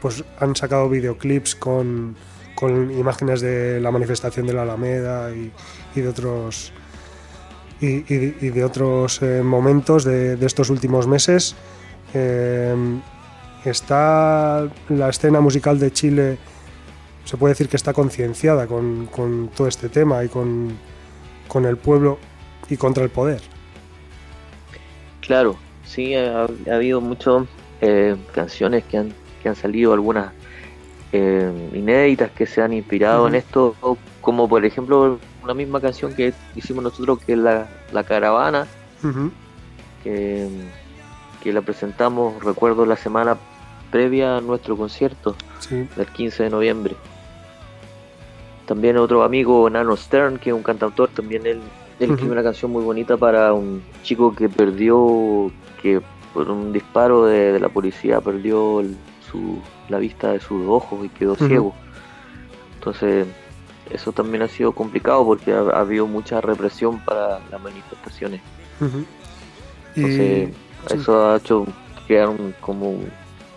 [0.00, 2.14] pues han sacado videoclips con,
[2.54, 5.50] con imágenes de la manifestación de la Alameda y,
[5.96, 6.72] y de otros
[7.84, 11.54] y, y- y de otros eh, momentos de, de estos últimos meses.
[12.14, 12.74] Eh,
[13.64, 16.38] está la escena musical de Chile,
[17.24, 20.76] se puede decir que está concienciada con, con todo este tema y con,
[21.48, 22.18] con el pueblo
[22.68, 23.40] y contra el poder.
[25.20, 27.44] Claro, sí, ha, ha habido muchas
[27.80, 29.12] eh, canciones que han,
[29.42, 30.32] que han salido, algunas
[31.12, 33.74] eh, inéditas que se han inspirado en esto,
[34.20, 38.66] como por ejemplo una misma canción que hicimos nosotros que es La, la Caravana,
[40.02, 40.48] que,
[41.42, 43.36] que la presentamos, recuerdo, la semana
[43.90, 46.96] previa a nuestro concierto Sí, del 15 de noviembre.
[48.66, 51.60] También otro amigo, Nano Stern, que es un cantautor, también él,
[52.00, 55.50] escribió una canción muy bonita para un chico que perdió,
[55.82, 56.00] que
[56.32, 58.96] por un disparo de, de la policía perdió el-
[59.30, 61.74] su, la vista de sus ojos y quedó ciego.
[62.76, 63.26] Entonces,
[63.90, 68.40] eso también ha sido complicado porque ha, ha habido mucha represión para las manifestaciones.
[69.96, 70.54] Y Entonces,
[70.88, 70.94] sí.
[70.96, 71.66] eso ha hecho
[72.06, 73.10] crear un- como un-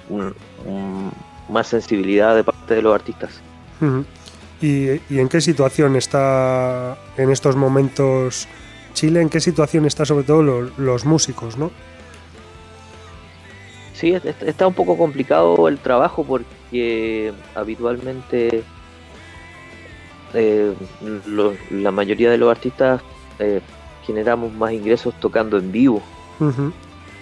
[0.09, 1.11] un- un-
[1.49, 3.41] más sensibilidad de parte de los artistas.
[4.61, 8.47] ¿Y, y en qué situación está en estos momentos
[8.93, 9.21] Chile?
[9.21, 11.71] ¿En qué situación está sobre todo lo- los músicos, no?
[13.93, 18.63] Sí, es- es- está un poco complicado el trabajo porque habitualmente
[20.33, 20.73] eh,
[21.25, 23.01] lo- la mayoría de los artistas
[23.39, 23.61] eh,
[24.05, 26.01] generamos más ingresos tocando en vivo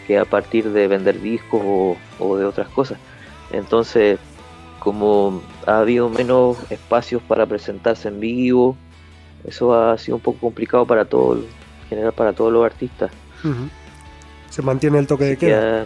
[0.08, 2.98] que a partir de vender discos o, o de otras cosas.
[3.52, 4.20] Entonces,
[4.80, 8.78] como ha habido menos espacios para presentarse en vivo,
[9.48, 13.12] eso ha sido un poco complicado para todo, en general para todos los artistas.
[14.50, 15.86] ¿Se mantiene el toque de que queda?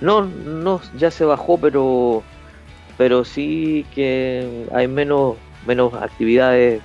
[0.00, 2.22] No, no, ya se bajó, pero
[2.96, 5.36] pero sí que hay menos
[5.66, 6.80] menos actividades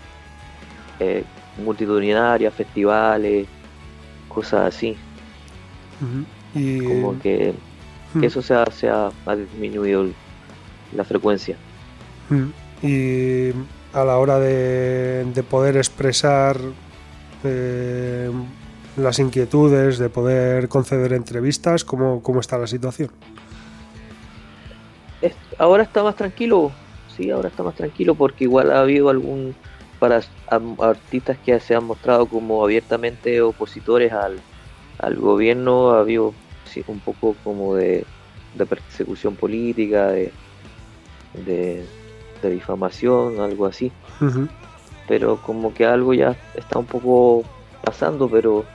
[1.00, 1.24] eh,
[1.64, 3.48] multitudinarias, festivales,
[4.30, 4.98] cosas así.
[6.54, 7.54] Y, como que,
[8.20, 10.08] que eso se ha, se ha- ha disminuido
[10.96, 11.56] la frecuencia.
[12.30, 12.52] ujú.
[12.82, 13.52] Y
[13.94, 16.58] a la hora de, de poder expresar
[17.44, 18.30] eh,
[18.98, 23.10] las inquietudes, de poder conceder entrevistas, ¿cómo, cómo está la situación?
[25.58, 26.72] Ahora está más tranquilo,
[27.16, 29.56] sí, ahora está más tranquilo porque igual ha habido algún
[30.00, 30.22] para
[30.80, 34.40] artistas que se han mostrado como abiertamente opositores al,
[35.00, 36.34] al gobierno, ha habido
[36.66, 38.06] sí, un poco como de,
[38.56, 40.32] de persecución política, de,
[41.46, 41.86] de,
[42.42, 43.92] de difamación, algo así,
[45.08, 47.44] pero como que algo ya está un poco
[47.84, 48.66] pasando, pero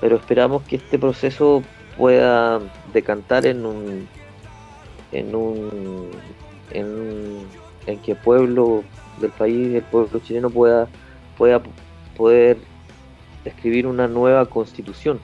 [0.00, 1.62] pero esperamos que este proceso
[1.96, 2.60] pueda
[2.92, 4.08] decantar en un
[5.12, 6.10] en un
[6.72, 7.38] en,
[7.86, 8.82] en que el pueblo
[9.20, 10.88] del país, el pueblo chileno pueda
[11.36, 11.62] pueda
[12.16, 12.58] poder
[13.44, 15.18] escribir una nueva constitución.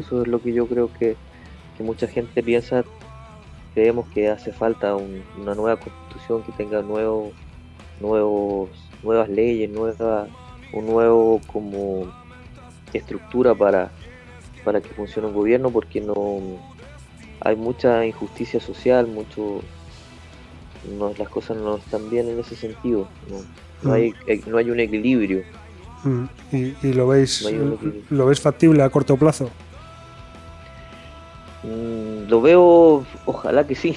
[0.00, 1.16] Eso es lo que yo creo que,
[1.76, 2.84] que mucha gente piensa.
[3.74, 7.32] Creemos que hace falta un- una nueva constitución que tenga nuevos,
[8.00, 8.70] nuevos,
[9.02, 10.26] nuevas leyes, nueva,
[10.72, 12.10] un nuevo como
[12.92, 13.90] estructura para,
[14.64, 16.40] para que funcione un gobierno, porque no
[17.42, 19.60] hay mucha injusticia social, mucho
[20.98, 23.06] no, las cosas no están bien en ese sentido.
[23.28, 23.38] No,
[23.82, 24.14] no hay,
[24.46, 25.42] no hay un equilibrio.
[26.04, 28.02] Mm, ¿Y, y lo veis No equilibrio.
[28.10, 29.50] lo veis factible a corto plazo?
[31.62, 33.94] Mm, lo veo, ojalá que sí,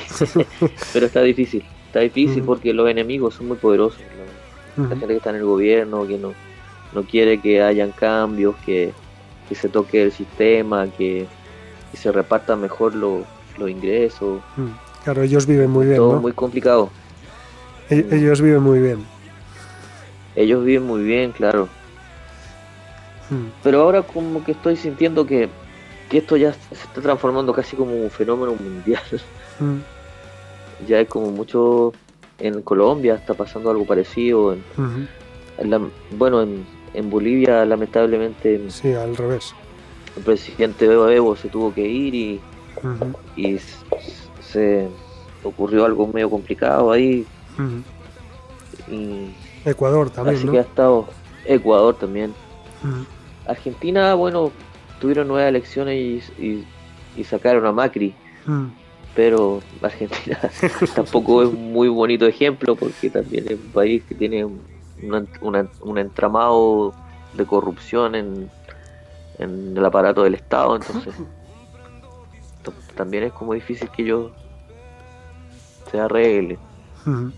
[0.93, 1.63] pero está difícil.
[1.88, 4.01] Está difícil porque los enemigos son muy poderosos.
[4.75, 6.34] La gente que está en el gobierno, que no,
[6.93, 8.91] no quiere que hayan cambios, que,
[9.47, 11.27] que se toque el sistema, que,
[11.91, 13.21] que se repartan mejor los
[13.59, 14.41] los ingresos.
[15.03, 16.21] Claro, ellos viven muy bien, Todo ¿no?
[16.21, 16.89] muy complicado.
[17.89, 19.05] E- Ellos viven muy bien.
[20.35, 21.67] Ellos viven muy bien, claro.
[23.29, 25.49] Mm, Pero ahora como que estoy sintiendo que,
[26.09, 29.01] que esto ya se está transformando casi como un fenómeno mundial.
[29.59, 29.77] mm,
[30.87, 31.93] ya es como mucho
[32.39, 34.53] en Colombia está pasando algo parecido.
[34.53, 35.07] En, ujú.
[35.59, 35.81] en la-
[36.11, 39.53] bueno, en, en Bolivia lamentablemente Sí, al revés.
[40.17, 42.41] el presidente Evo Evo se tuvo que ir y,
[43.35, 43.59] y
[45.43, 47.25] ocurrió algo medio complicado ahí.
[48.89, 49.33] Y
[49.65, 50.51] Ecuador también, así ¿no?
[50.51, 51.07] que ha estado
[51.45, 52.33] Ecuador también.
[53.47, 54.51] Argentina, bueno,
[54.99, 55.95] tuvieron nuevas elecciones
[56.39, 56.65] y, y-
[57.15, 58.13] y sacaron a Macri,
[59.15, 60.39] pero Argentina
[60.95, 64.61] tampoco es un muy bonito ejemplo porque también es un país que tiene un,
[65.03, 66.93] una- una- un entramado
[67.33, 68.49] de corrupción en,
[69.39, 71.13] en el aparato del Estado, entonces
[72.63, 74.31] to- también es como difícil que ellos
[75.93, 76.57] se arreglen.
[77.05, 77.31] Ujú.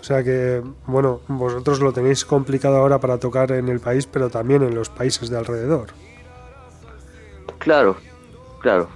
[0.00, 4.30] O sea que, bueno, vosotros lo tenéis complicado ahora para tocar en el país, pero
[4.30, 5.88] también en los países de alrededor.
[7.58, 7.96] Claro,
[8.60, 8.88] claro.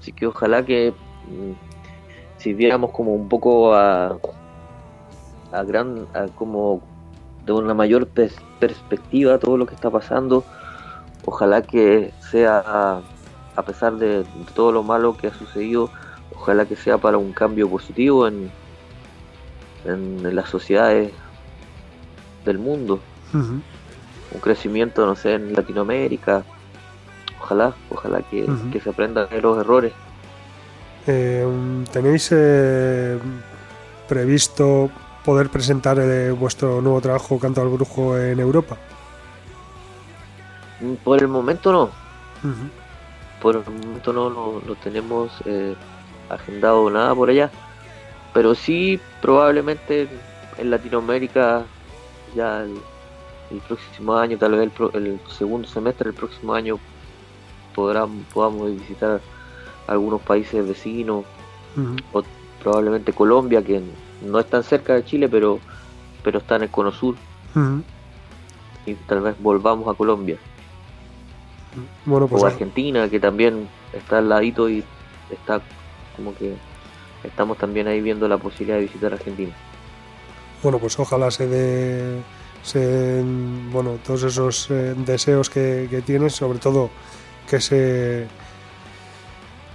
[0.00, 0.94] Así que ojalá que
[1.28, 1.52] mm,
[2.38, 4.16] si viéramos como un poco a,
[5.52, 6.80] a gran, a como
[7.44, 10.44] de una mayor pers- perspectiva todo lo que está pasando,
[11.26, 13.02] ojalá que sea,
[13.56, 15.90] a, pesar de todo lo malo que ha sucedido,
[16.36, 18.50] ojalá que sea para un cambio positivo en,
[19.84, 21.12] en las sociedades
[22.44, 23.00] del mundo,
[23.32, 26.44] un crecimiento, no sé, en Latinoamérica.
[27.40, 28.46] Ojalá, ojalá que,
[28.82, 29.92] se aprendan de los errores.
[31.06, 31.46] Eh,
[31.92, 33.18] ¿Tenéis eh,
[34.08, 34.90] previsto
[35.24, 38.76] poder presentar eh, vuestro nuevo trabajo Canto al Brujo en Europa?
[40.80, 41.90] Mm, Por el momento no,
[43.40, 45.30] por el momento no, no, no tenemos
[46.30, 47.50] agendado nada por allá,
[48.32, 50.08] pero sí probablemente
[50.58, 51.64] en Latinoamérica
[52.34, 52.74] ya el,
[53.50, 56.78] el próximo año, tal vez el, pro- el segundo semestre del próximo año
[57.74, 59.20] podrán, podamos visitar
[59.86, 61.24] algunos países vecinos,
[62.12, 62.22] o
[62.62, 63.82] probablemente Colombia, que
[64.22, 65.60] no es tan cerca de Chile, pero,
[66.24, 67.14] pero está en el cono sur,
[68.86, 70.38] y tal vez volvamos a Colombia.
[72.04, 74.84] Bueno, pues o Argentina, que también está al ladito y
[75.30, 75.60] está
[76.16, 76.54] como que
[77.24, 79.52] estamos también ahí viendo la posibilidad de visitar Argentina.
[80.62, 82.16] bueno, pues ojalá se dé
[82.62, 86.90] se den, bueno, todos esos eh, deseos que, que tienes, sobre todo
[87.48, 88.26] que se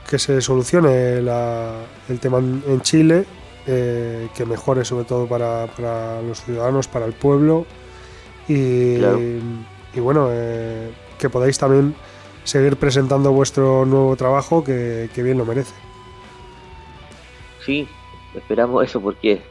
[0.10, 3.24] que se solucione la- el tema en, Chile,
[3.66, 7.66] eh, que mejore sobre todo para, para los ciudadanos, para el pueblo
[8.48, 9.20] y, Claro.
[9.94, 11.96] y bueno, eh, que podáis también
[12.44, 15.74] seguir presentando vuestro nuevo trabajo que, que bien lo merece.
[17.66, 17.88] Sí,
[18.36, 19.42] esperamos eso porque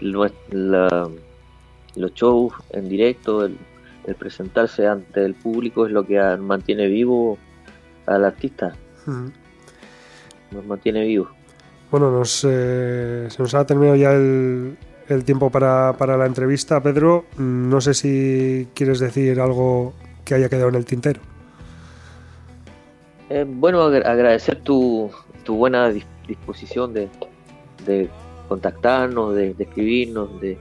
[0.00, 1.08] la-
[1.94, 3.56] los shows en directo, el,
[4.06, 7.38] el presentarse ante el público es lo que mantiene vivo
[8.06, 8.74] al artista,
[10.50, 11.28] nos mantiene vivo.
[11.90, 14.76] Bueno, nos, eh, se nos ha terminado ya el,
[15.08, 17.26] el tiempo para, para la entrevista, Pedro.
[17.36, 19.92] Mm, No sé si quieres decir algo
[20.24, 21.20] que haya quedado en el tintero.
[23.28, 25.10] Eh, bueno, agra- agradecer tu,
[25.44, 27.08] tu buena dis- disposición de,
[27.84, 28.10] de
[28.48, 30.58] contactarnos, de, escribirnos, de,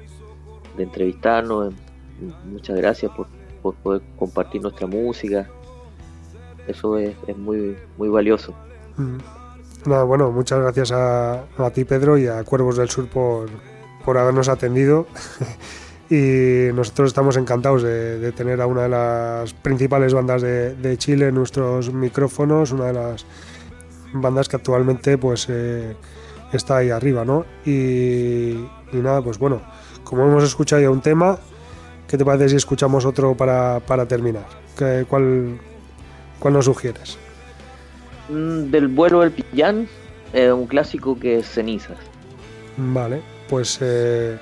[0.77, 1.73] entrevistarnos.
[2.45, 3.11] Muchas gracias
[3.61, 5.49] por, poder compartir nuestra música.
[6.67, 8.53] Eso es, es muy, muy valioso.
[8.97, 9.17] Mm.
[9.85, 13.49] Nada, bueno, muchas gracias a, a ti, Pedro, y a Cuervos del Sur por,
[14.05, 15.07] por habernos atendido.
[16.09, 20.97] y nosotros estamos encantados de, de tener a una de las principales bandas de, de
[20.97, 23.25] Chile en nuestros micrófonos, una de las
[24.13, 25.95] bandas que actualmente pues eh,
[26.57, 27.45] está ahí arriba, ¿no?
[27.65, 29.61] Y, y nada, pues bueno,
[30.03, 31.37] como hemos escuchado ya un tema,
[32.07, 34.45] ¿qué te parece si escuchamos otro para, para terminar?
[34.77, 35.59] ¿Qué- ¿Cuál,
[36.39, 37.17] ¿Cuál nos sugieres?
[38.29, 39.87] Mm, Del vuelo del Pillán,
[40.33, 41.97] eh, un clásico que es Cenizas.
[42.77, 44.37] Vale, pues eh,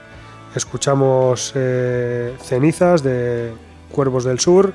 [0.55, 3.51] escuchamos eh, Cenizas de
[3.91, 4.73] Cuervos del Sur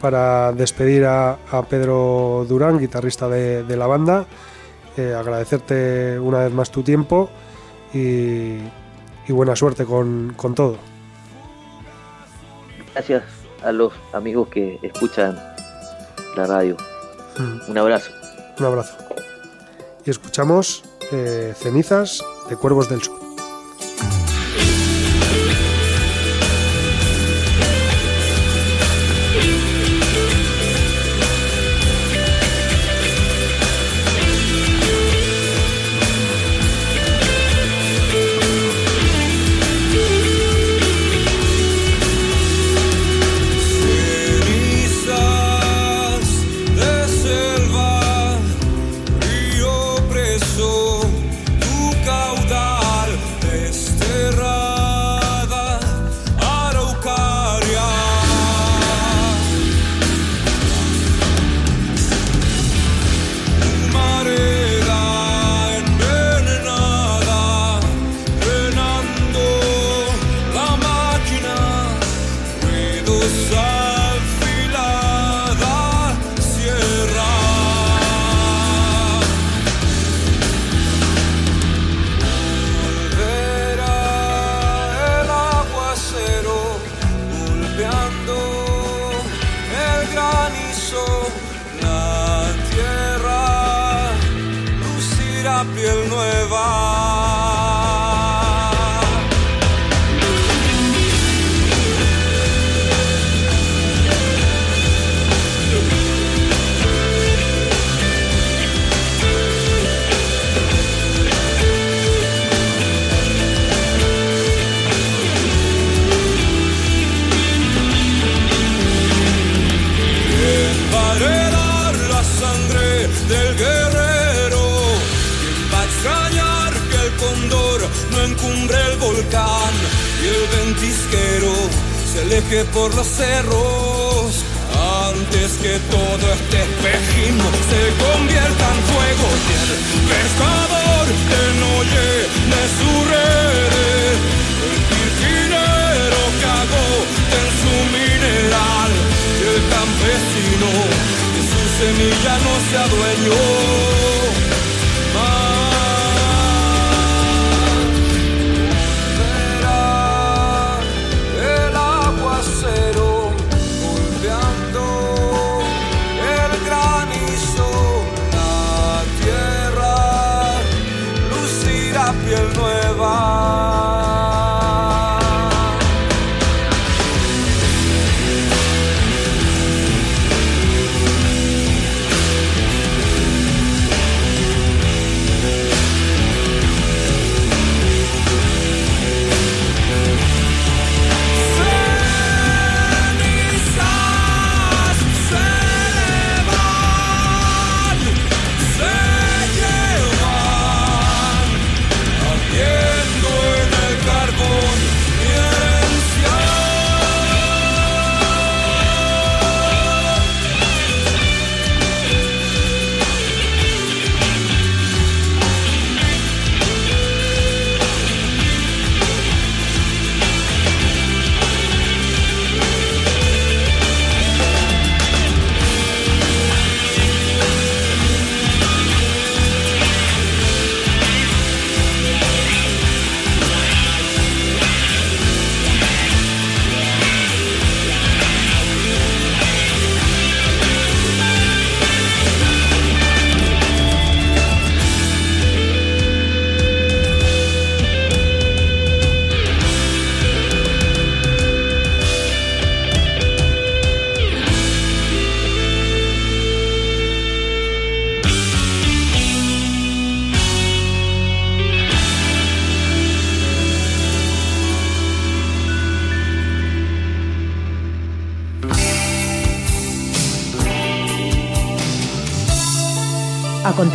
[0.00, 4.26] para despedir a, a Pedro Durán, guitarrista de, de la banda,
[4.96, 7.30] eh, agradecerte una vez más tu tiempo
[7.92, 8.58] y,
[9.26, 10.76] y buena suerte con, con todo.
[12.94, 13.24] Gracias
[13.62, 15.38] a los amigos que escuchan
[16.36, 16.76] la radio.
[17.68, 18.10] Un abrazo.
[18.58, 18.94] Un abrazo.
[20.04, 23.31] Y escuchamos eh, Cenizas de Cuervos del Sur.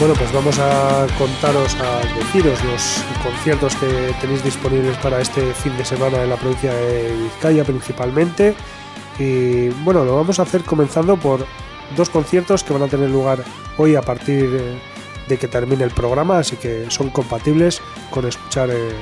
[0.00, 5.76] Bueno, pues vamos a contaros, a deciros los conciertos que tenéis disponibles para este fin
[5.76, 8.54] de semana en la provincia de Vizcaya principalmente.
[9.18, 11.44] Y bueno, lo vamos a hacer comenzando por
[11.94, 13.44] dos conciertos que van a tener lugar
[13.76, 14.78] hoy a partir eh,
[15.28, 18.92] de que termine el programa, así que son compatibles con escuchar eh,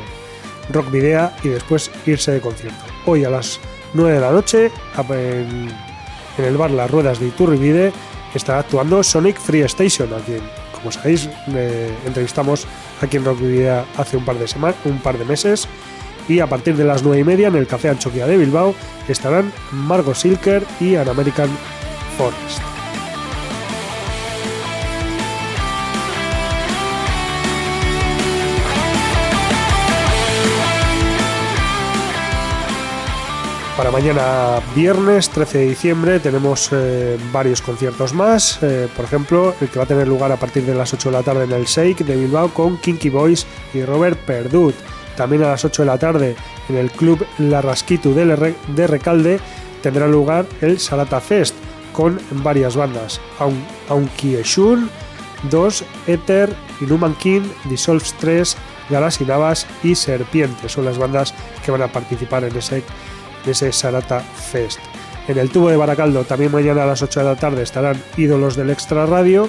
[0.72, 2.84] rock video y después irse de concierto.
[3.06, 3.60] Hoy a las
[3.94, 4.72] 9 de la noche
[5.10, 5.70] en,
[6.44, 7.92] el bar Las Ruedas de Iturribide
[8.34, 10.42] estará actuando Sonic Free Station, a quien,
[10.78, 12.66] como sabéis, eh, entrevistamos
[13.00, 15.68] aquí en Rock Video hace un par de semanas, un par de meses.
[16.28, 18.74] Y a partir de las 9 y media en el Café Anchoquia de Bilbao
[19.08, 21.48] estarán Margot Silker y An American
[22.18, 22.67] Forest.
[33.78, 38.58] Para mañana viernes 13 de diciembre tenemos eh, varios conciertos más.
[38.62, 41.16] eh, por ejemplo, el que va a tener lugar a partir de las 8 de
[41.16, 44.74] la tarde en el Shake de Bilbao con Kinky Boys y Robert Perdut.
[45.16, 46.34] También a las 8 de la tarde
[46.68, 49.38] en el Club La Rasquitu de, Recalde
[49.80, 51.54] tendrá lugar el Sarata Fest
[51.92, 53.20] con varias bandas.
[53.38, 54.90] Aun- Aunque Shun,
[55.50, 58.56] 2, Ether, Inhuman King, Dissolves 3,
[58.90, 60.68] Galas y Navas y Serpiente.
[60.68, 61.32] Son las bandas
[61.64, 62.82] que van a participar en ese
[63.48, 64.78] ese Sarata Fest.
[65.28, 68.56] En el tubo de Baracaldo también mañana a las 8 de la tarde estarán ídolos
[68.56, 69.48] del Extra Radio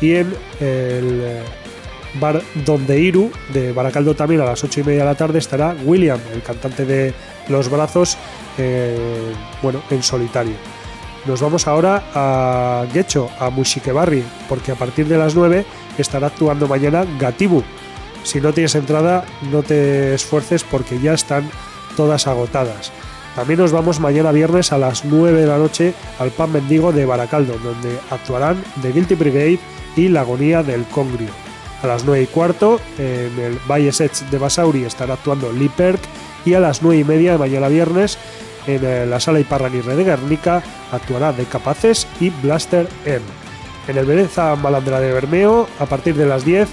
[0.00, 1.42] y en el eh,
[2.20, 5.74] bar Donde Iru de Baracaldo también a las 8 y media de la tarde estará
[5.84, 7.14] William, el cantante de
[7.48, 8.18] Los Brazos,
[8.58, 9.32] eh,
[9.62, 10.54] bueno, en solitario.
[11.26, 15.64] Nos vamos ahora a Gecho, a Mushikebarri, porque a partir de las 9
[15.96, 17.62] estará actuando mañana Gatibu.
[18.24, 21.48] Si no tienes entrada, no te esfuerces porque ya están
[21.96, 22.92] todas agotadas.
[23.34, 27.04] También nos vamos mañana viernes a las 9 de la noche al Pan Mendigo de
[27.04, 29.58] Baracaldo, donde actuarán The Guilty Brigade
[29.96, 31.30] y La Agonía del Congrio.
[31.82, 36.00] A las 9 y cuarto, en el Valle Sets de Basauri estará actuando Lee Perk
[36.44, 38.18] y a las 9 y media de mañana viernes
[38.66, 43.20] en eh, la sala Iparraguirre de Guernica actuará De Capaces y Blaster M.
[43.88, 46.68] En el Veneza Malandra de Bermeo, a partir de las 10,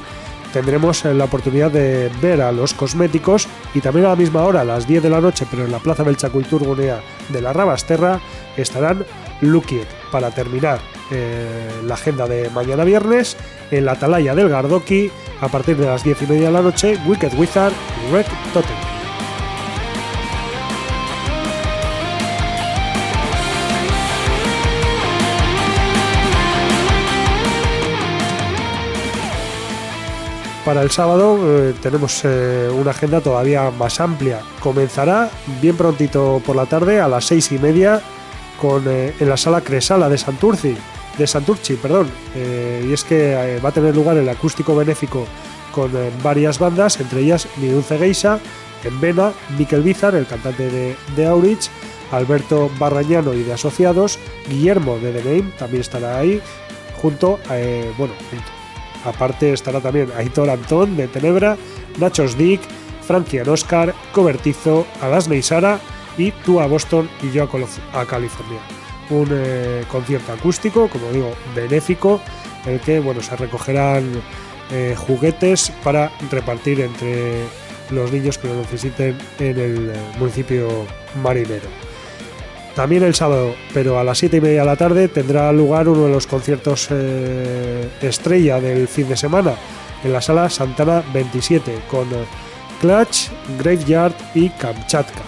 [0.54, 4.66] tendremos la oportunidad de ver a los cosméticos y también a la misma hora, a
[4.66, 8.20] las 10 de la noche, pero en la Plaza Belchacultur Gunea de la Rabasterra,
[8.58, 9.06] estarán
[9.42, 10.80] Lukiet para terminar
[11.12, 13.38] eh, la agenda de mañana viernes
[13.72, 16.98] en la Atalaya del Gardoki a partir de las 10 y media de la noche
[17.08, 17.74] Wicked Wizard
[18.08, 19.01] y Red Totem.
[30.72, 34.40] Para el sábado eh, tenemos eh, una agenda todavía más amplia.
[34.62, 35.30] Comenzará
[35.62, 38.02] bien prontito por la tarde a las seis y media
[38.58, 40.78] con, eh, en la sala Cresala de Santurci,
[41.18, 42.10] de Santurci, perdón.
[42.34, 45.26] y es que va a tener lugar el acústico benéfico
[45.76, 45.92] con
[46.24, 48.40] varias bandas, entre ellas Midunce Geisa,
[48.86, 51.70] en Vena, Mikel Bizar, el cantante de, de Aurich,
[52.14, 56.42] Alberto Barrañano y de Asociados, Guillermo de The Name también estará ahí,
[56.96, 57.42] junto,
[57.98, 58.61] bueno, junto
[59.06, 61.58] Aparte estará también Aitor Antón de Tenebra,
[62.00, 62.62] Nachos Dick,
[63.02, 65.80] Frankie Oscar, Cobertizo, Alasne y Sara
[66.18, 68.60] y tú a Boston y yo a, California.
[69.10, 72.22] Un eh, concierto acústico, como digo, benéfico,
[72.66, 74.22] en el que bueno, se recogerán
[74.72, 77.46] eh, juguetes para repartir entre
[77.90, 80.70] los niños que lo necesiten en el eh, municipio
[81.22, 81.91] marinero.
[82.76, 86.06] También el sábado, pero a las 7 y media de la tarde, tendrá lugar uno
[86.06, 89.56] de los conciertos eh, estrella del fin de semana
[90.04, 92.26] en la sala Santana 27 con eh,
[92.80, 95.22] Clutch, Graveyard y Kamchatka.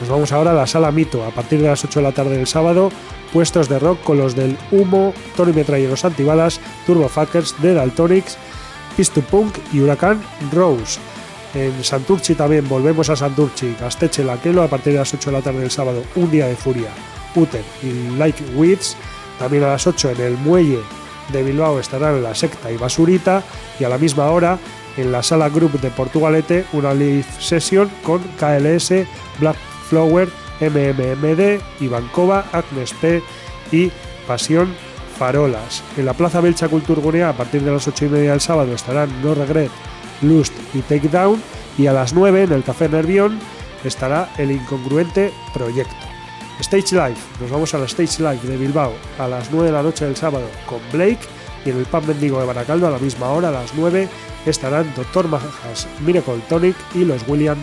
[0.00, 2.36] Nos vamos ahora a la sala Mito a partir de las 8 de la tarde
[2.36, 2.90] del sábado.
[3.32, 8.36] Puestos de rock con los del Humo, Tony Metralleros Antibalas, Turbo Fuckers, The Daltonics,
[8.96, 10.20] Pistu Punk y Huracán
[10.52, 11.00] Rose.
[11.54, 15.42] En Santurchi también volvemos a Santurchi, Gasteche, Laquelo a partir de las 8 de la
[15.42, 16.88] tarde del sábado, un día de furia.
[17.34, 18.96] Uten y Like Wits,
[19.38, 20.80] también a las 8 en el muelle
[21.30, 23.42] de Bilbao estarán La Secta y Basurita
[23.78, 24.58] y a la misma hora
[24.96, 29.06] en la sala Group de Portugalete una live session con KLS,
[29.38, 29.56] Black
[29.88, 30.28] Flower,
[30.60, 33.22] MMMD, Ivankova, Agnes P
[33.70, 33.90] y
[34.26, 34.74] Pasión
[35.18, 35.82] Farolas.
[35.96, 39.22] En la Plaza Belcha Culturgunea a partir de las 8 y media del sábado estarán
[39.22, 39.70] No Regret,
[40.22, 41.40] Lust y Takedown
[41.78, 43.38] y a las 9 en el Café Nervión
[43.84, 45.94] estará el incongruente proyecto.
[46.60, 49.82] Stage Live, nos vamos a la Stage Live de Bilbao a las 9 de la
[49.82, 51.20] noche del sábado con Blake
[51.64, 54.08] y en el Pub Mendigo de Baracaldo a la misma hora, a las 9,
[54.46, 55.28] estarán Dr.
[55.28, 57.58] Majas, Miracle Tonic y los William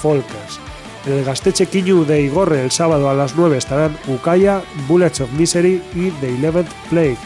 [0.00, 0.60] Folkers.
[1.06, 5.32] En el Gasteche Quiñu de Igorre el sábado a las 9 estarán Ukaya, Bullets of
[5.32, 7.16] Misery y The Eleventh Plague.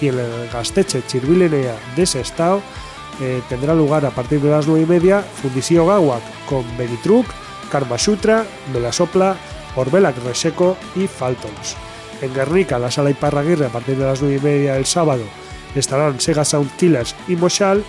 [0.00, 2.62] Y en el Gasteche Chirvilenea de Sestao
[3.20, 7.26] eh, tendrá lugar a partir de las 9 y media Fundisio Gawak con Benitruc,
[7.70, 9.36] Karma Sutra, Melasopla,
[9.76, 11.76] Orbelac Reseco y Faltons.
[12.20, 15.22] En Guernica, la sala Iparraguirre, a partir de las 9 y media del sábado,
[15.74, 17.84] estarán Sega Sound Killers y Moshal.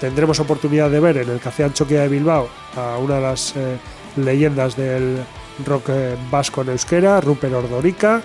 [0.00, 3.78] Tendremos oportunidad de ver en el Café Anchoquia de Bilbao a una de las eh,
[4.16, 5.18] leyendas del
[5.64, 8.22] rock eh, vasco en euskera, Rupert Ordorica,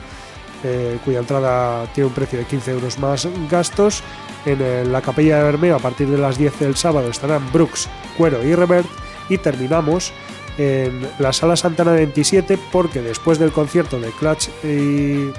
[1.05, 4.03] cuya entrada tiene un precio de 15 euros más gastos
[4.45, 8.43] en la capilla de Bermeo a partir de las 10 del sábado estarán Brooks, Cuero
[8.43, 8.87] y Revert
[9.29, 10.13] y terminamos
[10.57, 15.31] en la sala Santana 27 porque después del concierto de Clutch y,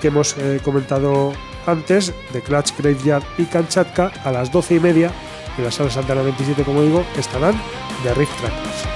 [0.00, 1.32] que hemos eh, comentado
[1.66, 5.12] antes de Clutch Graveyard y Kanchatka a las 12 y media
[5.58, 7.60] en la sala Santana 27 como digo estarán
[8.02, 8.89] The Rift Trackers.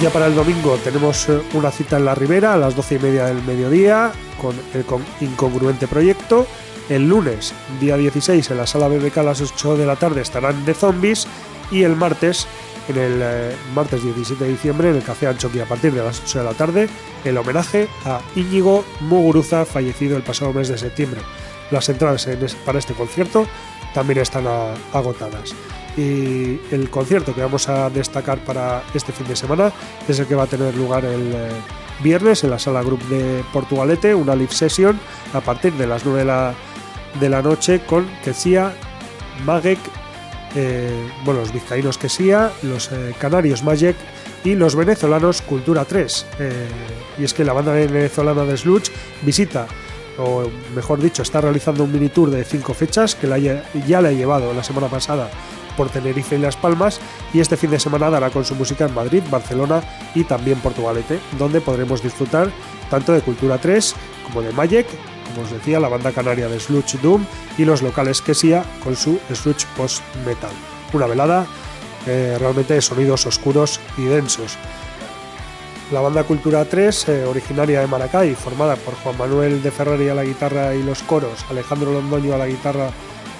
[0.00, 2.98] Ya para el domingo tenemos eh, una cita en la Ribera a las 12 y
[2.98, 4.84] media del mediodía con el
[5.22, 6.46] incongruente proyecto.
[6.90, 10.66] El lunes, día 16, en la sala BBK a las 8 de la tarde estarán
[10.66, 11.26] de zombies.
[11.70, 12.46] Y el martes,
[12.88, 16.20] en el eh, martes 17 de diciembre, en el Café Anchoqui a partir de las
[16.20, 16.88] 8 de la tarde,
[17.24, 21.22] el homenaje a Íñigo Muguruza, fallecido el pasado mes de septiembre.
[21.70, 22.28] Las entradas
[22.66, 23.46] para este concierto
[23.94, 24.44] también están
[24.92, 25.54] agotadas.
[25.96, 29.72] Y el concierto que vamos a destacar para este fin de semana
[30.06, 31.48] es el que va a tener lugar el eh,
[32.02, 34.98] viernes en la sala Group de Portugalete, una live session
[35.32, 36.54] a partir de las 9
[37.18, 38.74] de la, noche con Kesia,
[39.46, 39.78] Magek,
[40.54, 43.96] eh, bueno, los vizcaínos Kesia, los eh, canarios Magek
[44.44, 46.26] y los venezolanos Cultura 3.
[47.18, 48.90] y es que la banda venezolana de Sluch
[49.22, 49.66] visita
[50.18, 53.28] o mejor dicho, está realizando un mini tour de cinco fechas que
[53.86, 55.30] ya le ha llevado la semana pasada
[55.76, 57.00] por Tenerife y Las Palmas
[57.32, 59.82] y este fin de semana dará con su música en Madrid, Barcelona
[60.14, 62.50] y también Portugalete, donde podremos disfrutar
[62.90, 64.86] tanto de Cultura 3 como de Mayek,
[65.28, 67.24] como os decía, la banda canaria de Sludge Doom
[67.58, 70.50] y los locales Kesia con su Sludge Post Metal.
[70.92, 71.46] Una velada
[72.06, 74.56] eh, realmente de sonidos oscuros y densos.
[75.92, 80.14] La banda Cultura 3, eh, originaria de Maracay, formada por Juan Manuel de Ferrari a
[80.14, 82.90] la guitarra y los coros, Alejandro Londoño a la guitarra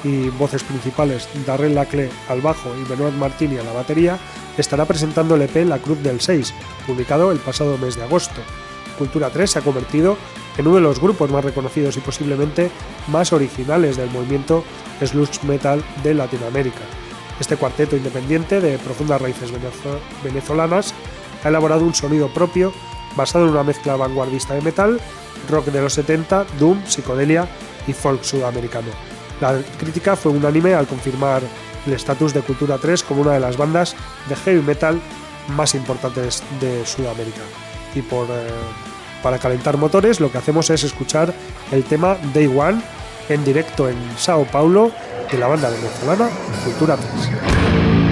[0.07, 4.19] y voces principales, Darrell Lacle al bajo y Benoit Martini a la batería,
[4.57, 6.55] estará presentando el EP La Cruz del 6,
[6.87, 8.41] publicado el pasado mes de agosto.
[8.99, 10.17] Cultura 3 se ha convertido
[10.57, 12.71] en uno de los grupos más reconocidos y posiblemente
[13.09, 14.65] más originales del movimiento
[15.05, 16.81] sludge metal de Latinoamérica.
[17.41, 19.53] Este cuarteto independiente de profundas raíces
[20.25, 20.95] venezolanas
[21.45, 22.73] ha elaborado un sonido propio
[23.17, 25.01] basado en una mezcla vanguardista de metal,
[25.51, 27.47] rock de los 70, doom, psicodelia
[27.87, 29.16] y folk sudamericano.
[29.41, 31.43] La crítica fue unánime al confirmar
[31.87, 33.95] el estatus de Cultura 3 como una de las bandas
[34.29, 35.01] de heavy metal
[35.49, 37.43] más importantes de Sudamérica.
[37.95, 38.49] Y por, eh,
[39.23, 41.33] para calentar motores lo que hacemos es escuchar
[41.73, 42.81] el tema Day One
[43.29, 44.91] en directo en Sao Paulo
[45.31, 46.29] de la banda venezolana
[46.65, 48.06] Cultura 3.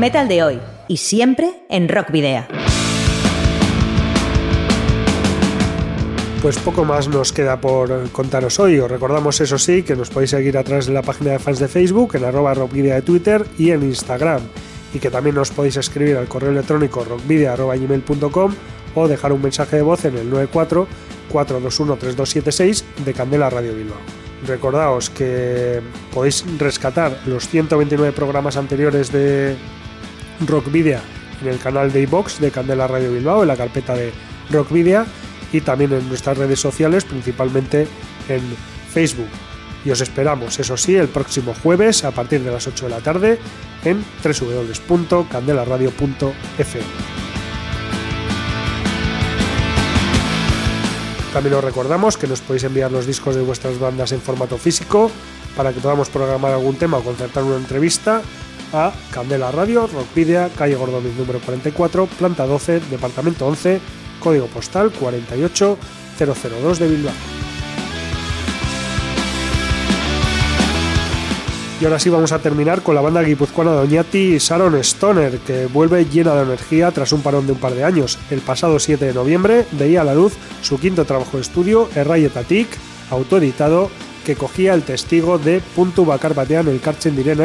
[0.00, 2.46] Metal de hoy y siempre en Rock Video.
[6.40, 8.78] Pues poco más nos queda por contaros hoy.
[8.78, 11.58] Os recordamos, eso sí, que nos podéis seguir a través de la página de fans
[11.58, 14.40] de Facebook, en arroba rockvidia de Twitter y en Instagram.
[14.94, 18.54] Y que también nos podéis escribir al correo electrónico rockvidia.gmail.com
[18.94, 20.88] o dejar un mensaje de voz en el 94
[21.30, 23.98] 421 3276 de Candela Radio Bilbao.
[24.46, 25.82] Recordaos que
[26.14, 29.56] podéis rescatar los 129 programas anteriores de
[30.46, 31.00] Rockvidia
[31.42, 34.12] en el canal de iBox de Candela Radio Bilbao, en la carpeta de
[34.50, 35.04] Rockvidia
[35.52, 37.86] y también en nuestras redes sociales, principalmente
[38.28, 38.40] en
[38.92, 39.28] Facebook.
[39.84, 43.00] Y os esperamos, eso sí, el próximo jueves a partir de las 8 de la
[43.00, 43.38] tarde
[43.84, 46.84] en www.candelaradio.fm.
[51.32, 55.10] También os recordamos que nos podéis enviar los discos de vuestras bandas en formato físico
[55.56, 58.20] para que podamos programar algún tema o concertar una entrevista
[58.72, 63.80] a Candela Radio, Rockvidia, calle Gordóniz número 44, planta 12, departamento 11,
[64.20, 67.14] código postal 48002 de Bilbao.
[71.80, 75.64] Y ahora sí vamos a terminar con la banda guipuzcoana de Oñati Sharon Stoner, que
[75.64, 78.18] vuelve llena de energía tras un parón de un par de años.
[78.30, 82.68] El pasado 7 de noviembre veía a la luz su quinto trabajo de estudio, Errayetatik,
[83.10, 83.90] autoeditado,
[84.26, 87.40] que cogía el testigo de Puntu Bakar Batean el Karchen Diren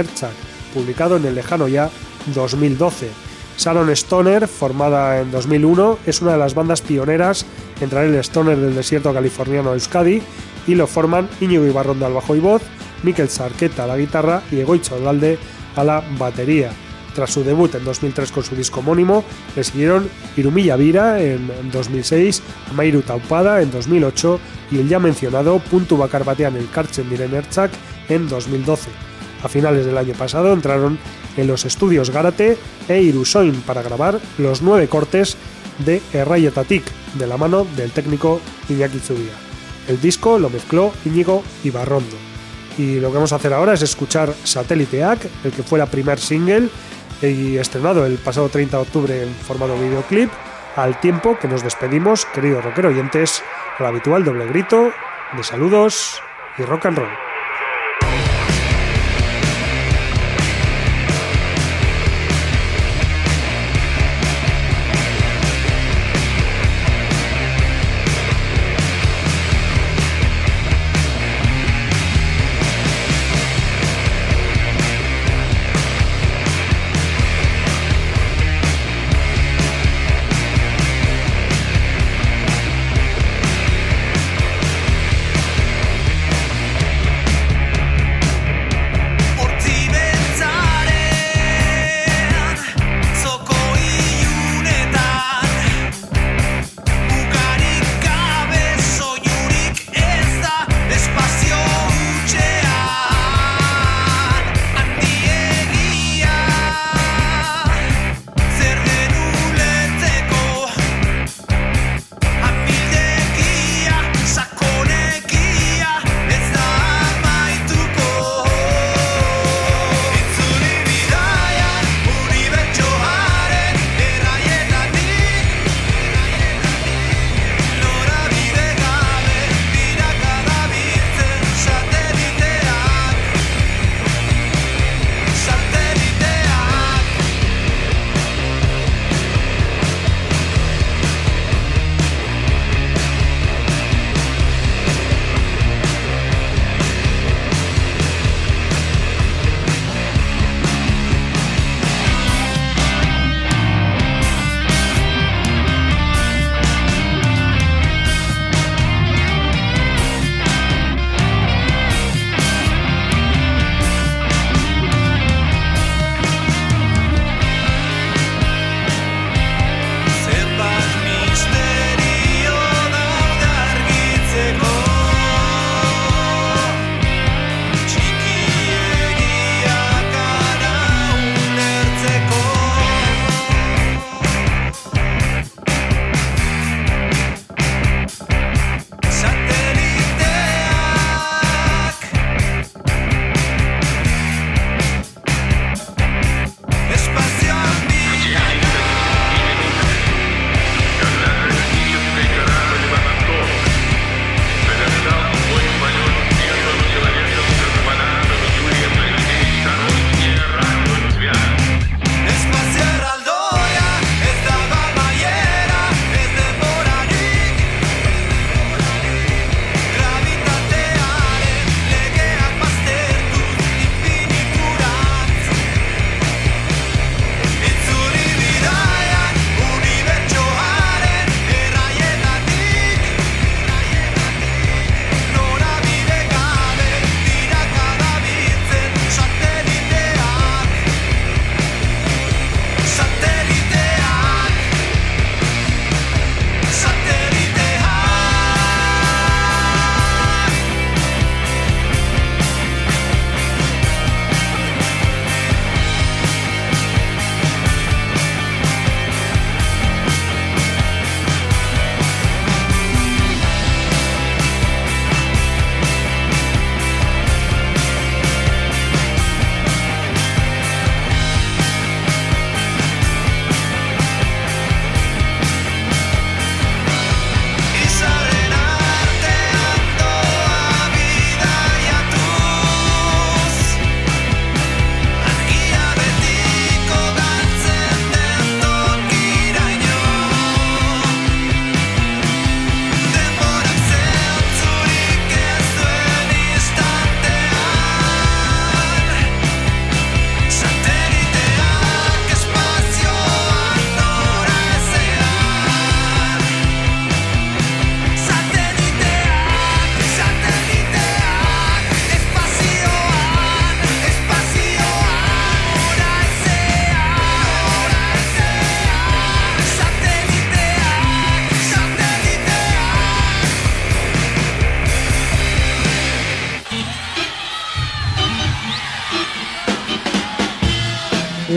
[0.75, 1.89] publicado en el lejano ya
[2.35, 3.09] 2012.
[3.57, 7.45] Sharon Stoner, formada en 2001, es una de las bandas pioneras
[7.79, 10.21] en traer el stoner del desierto californiano a Euskadi
[10.67, 12.61] y lo forman Íñigo Ibarrondo al bajo y voz,
[13.03, 15.39] Mikel Sarqueta a la guitarra y Egoicho Alde
[15.75, 16.71] a la batería.
[17.15, 19.23] Tras su debut en 2003 con su disco homónimo,
[19.55, 24.39] le siguieron Irumilla Vira en 2006, Mairu Taupada en 2008
[24.71, 27.71] y el ya mencionado Puntu Bakar Batean el Karchen Diren Ertzak
[28.09, 29.04] en 2012.
[29.45, 30.97] A finales del año pasado entraron
[31.37, 32.57] en los estudios Gárate
[32.89, 35.37] e Irusoin para grabar los nueve cortes
[35.85, 36.83] de Errayetatik
[37.13, 39.33] de la mano del técnico Iñaki Zubia.
[39.87, 42.15] El disco lo mezcló Íñigo Ibarrondo.
[42.79, 46.17] Y lo que vamos a hacer ahora es escuchar Satelliteac, el que fue la primer
[46.17, 46.69] single
[47.21, 50.31] y estrenado el pasado 30 de octubre en formato videoclip,
[50.75, 53.43] al tiempo que nos despedimos, queridos rockero oyentes,
[53.77, 54.91] al habitual doble grito
[55.37, 56.19] de saludos
[56.57, 57.24] y rock and roll.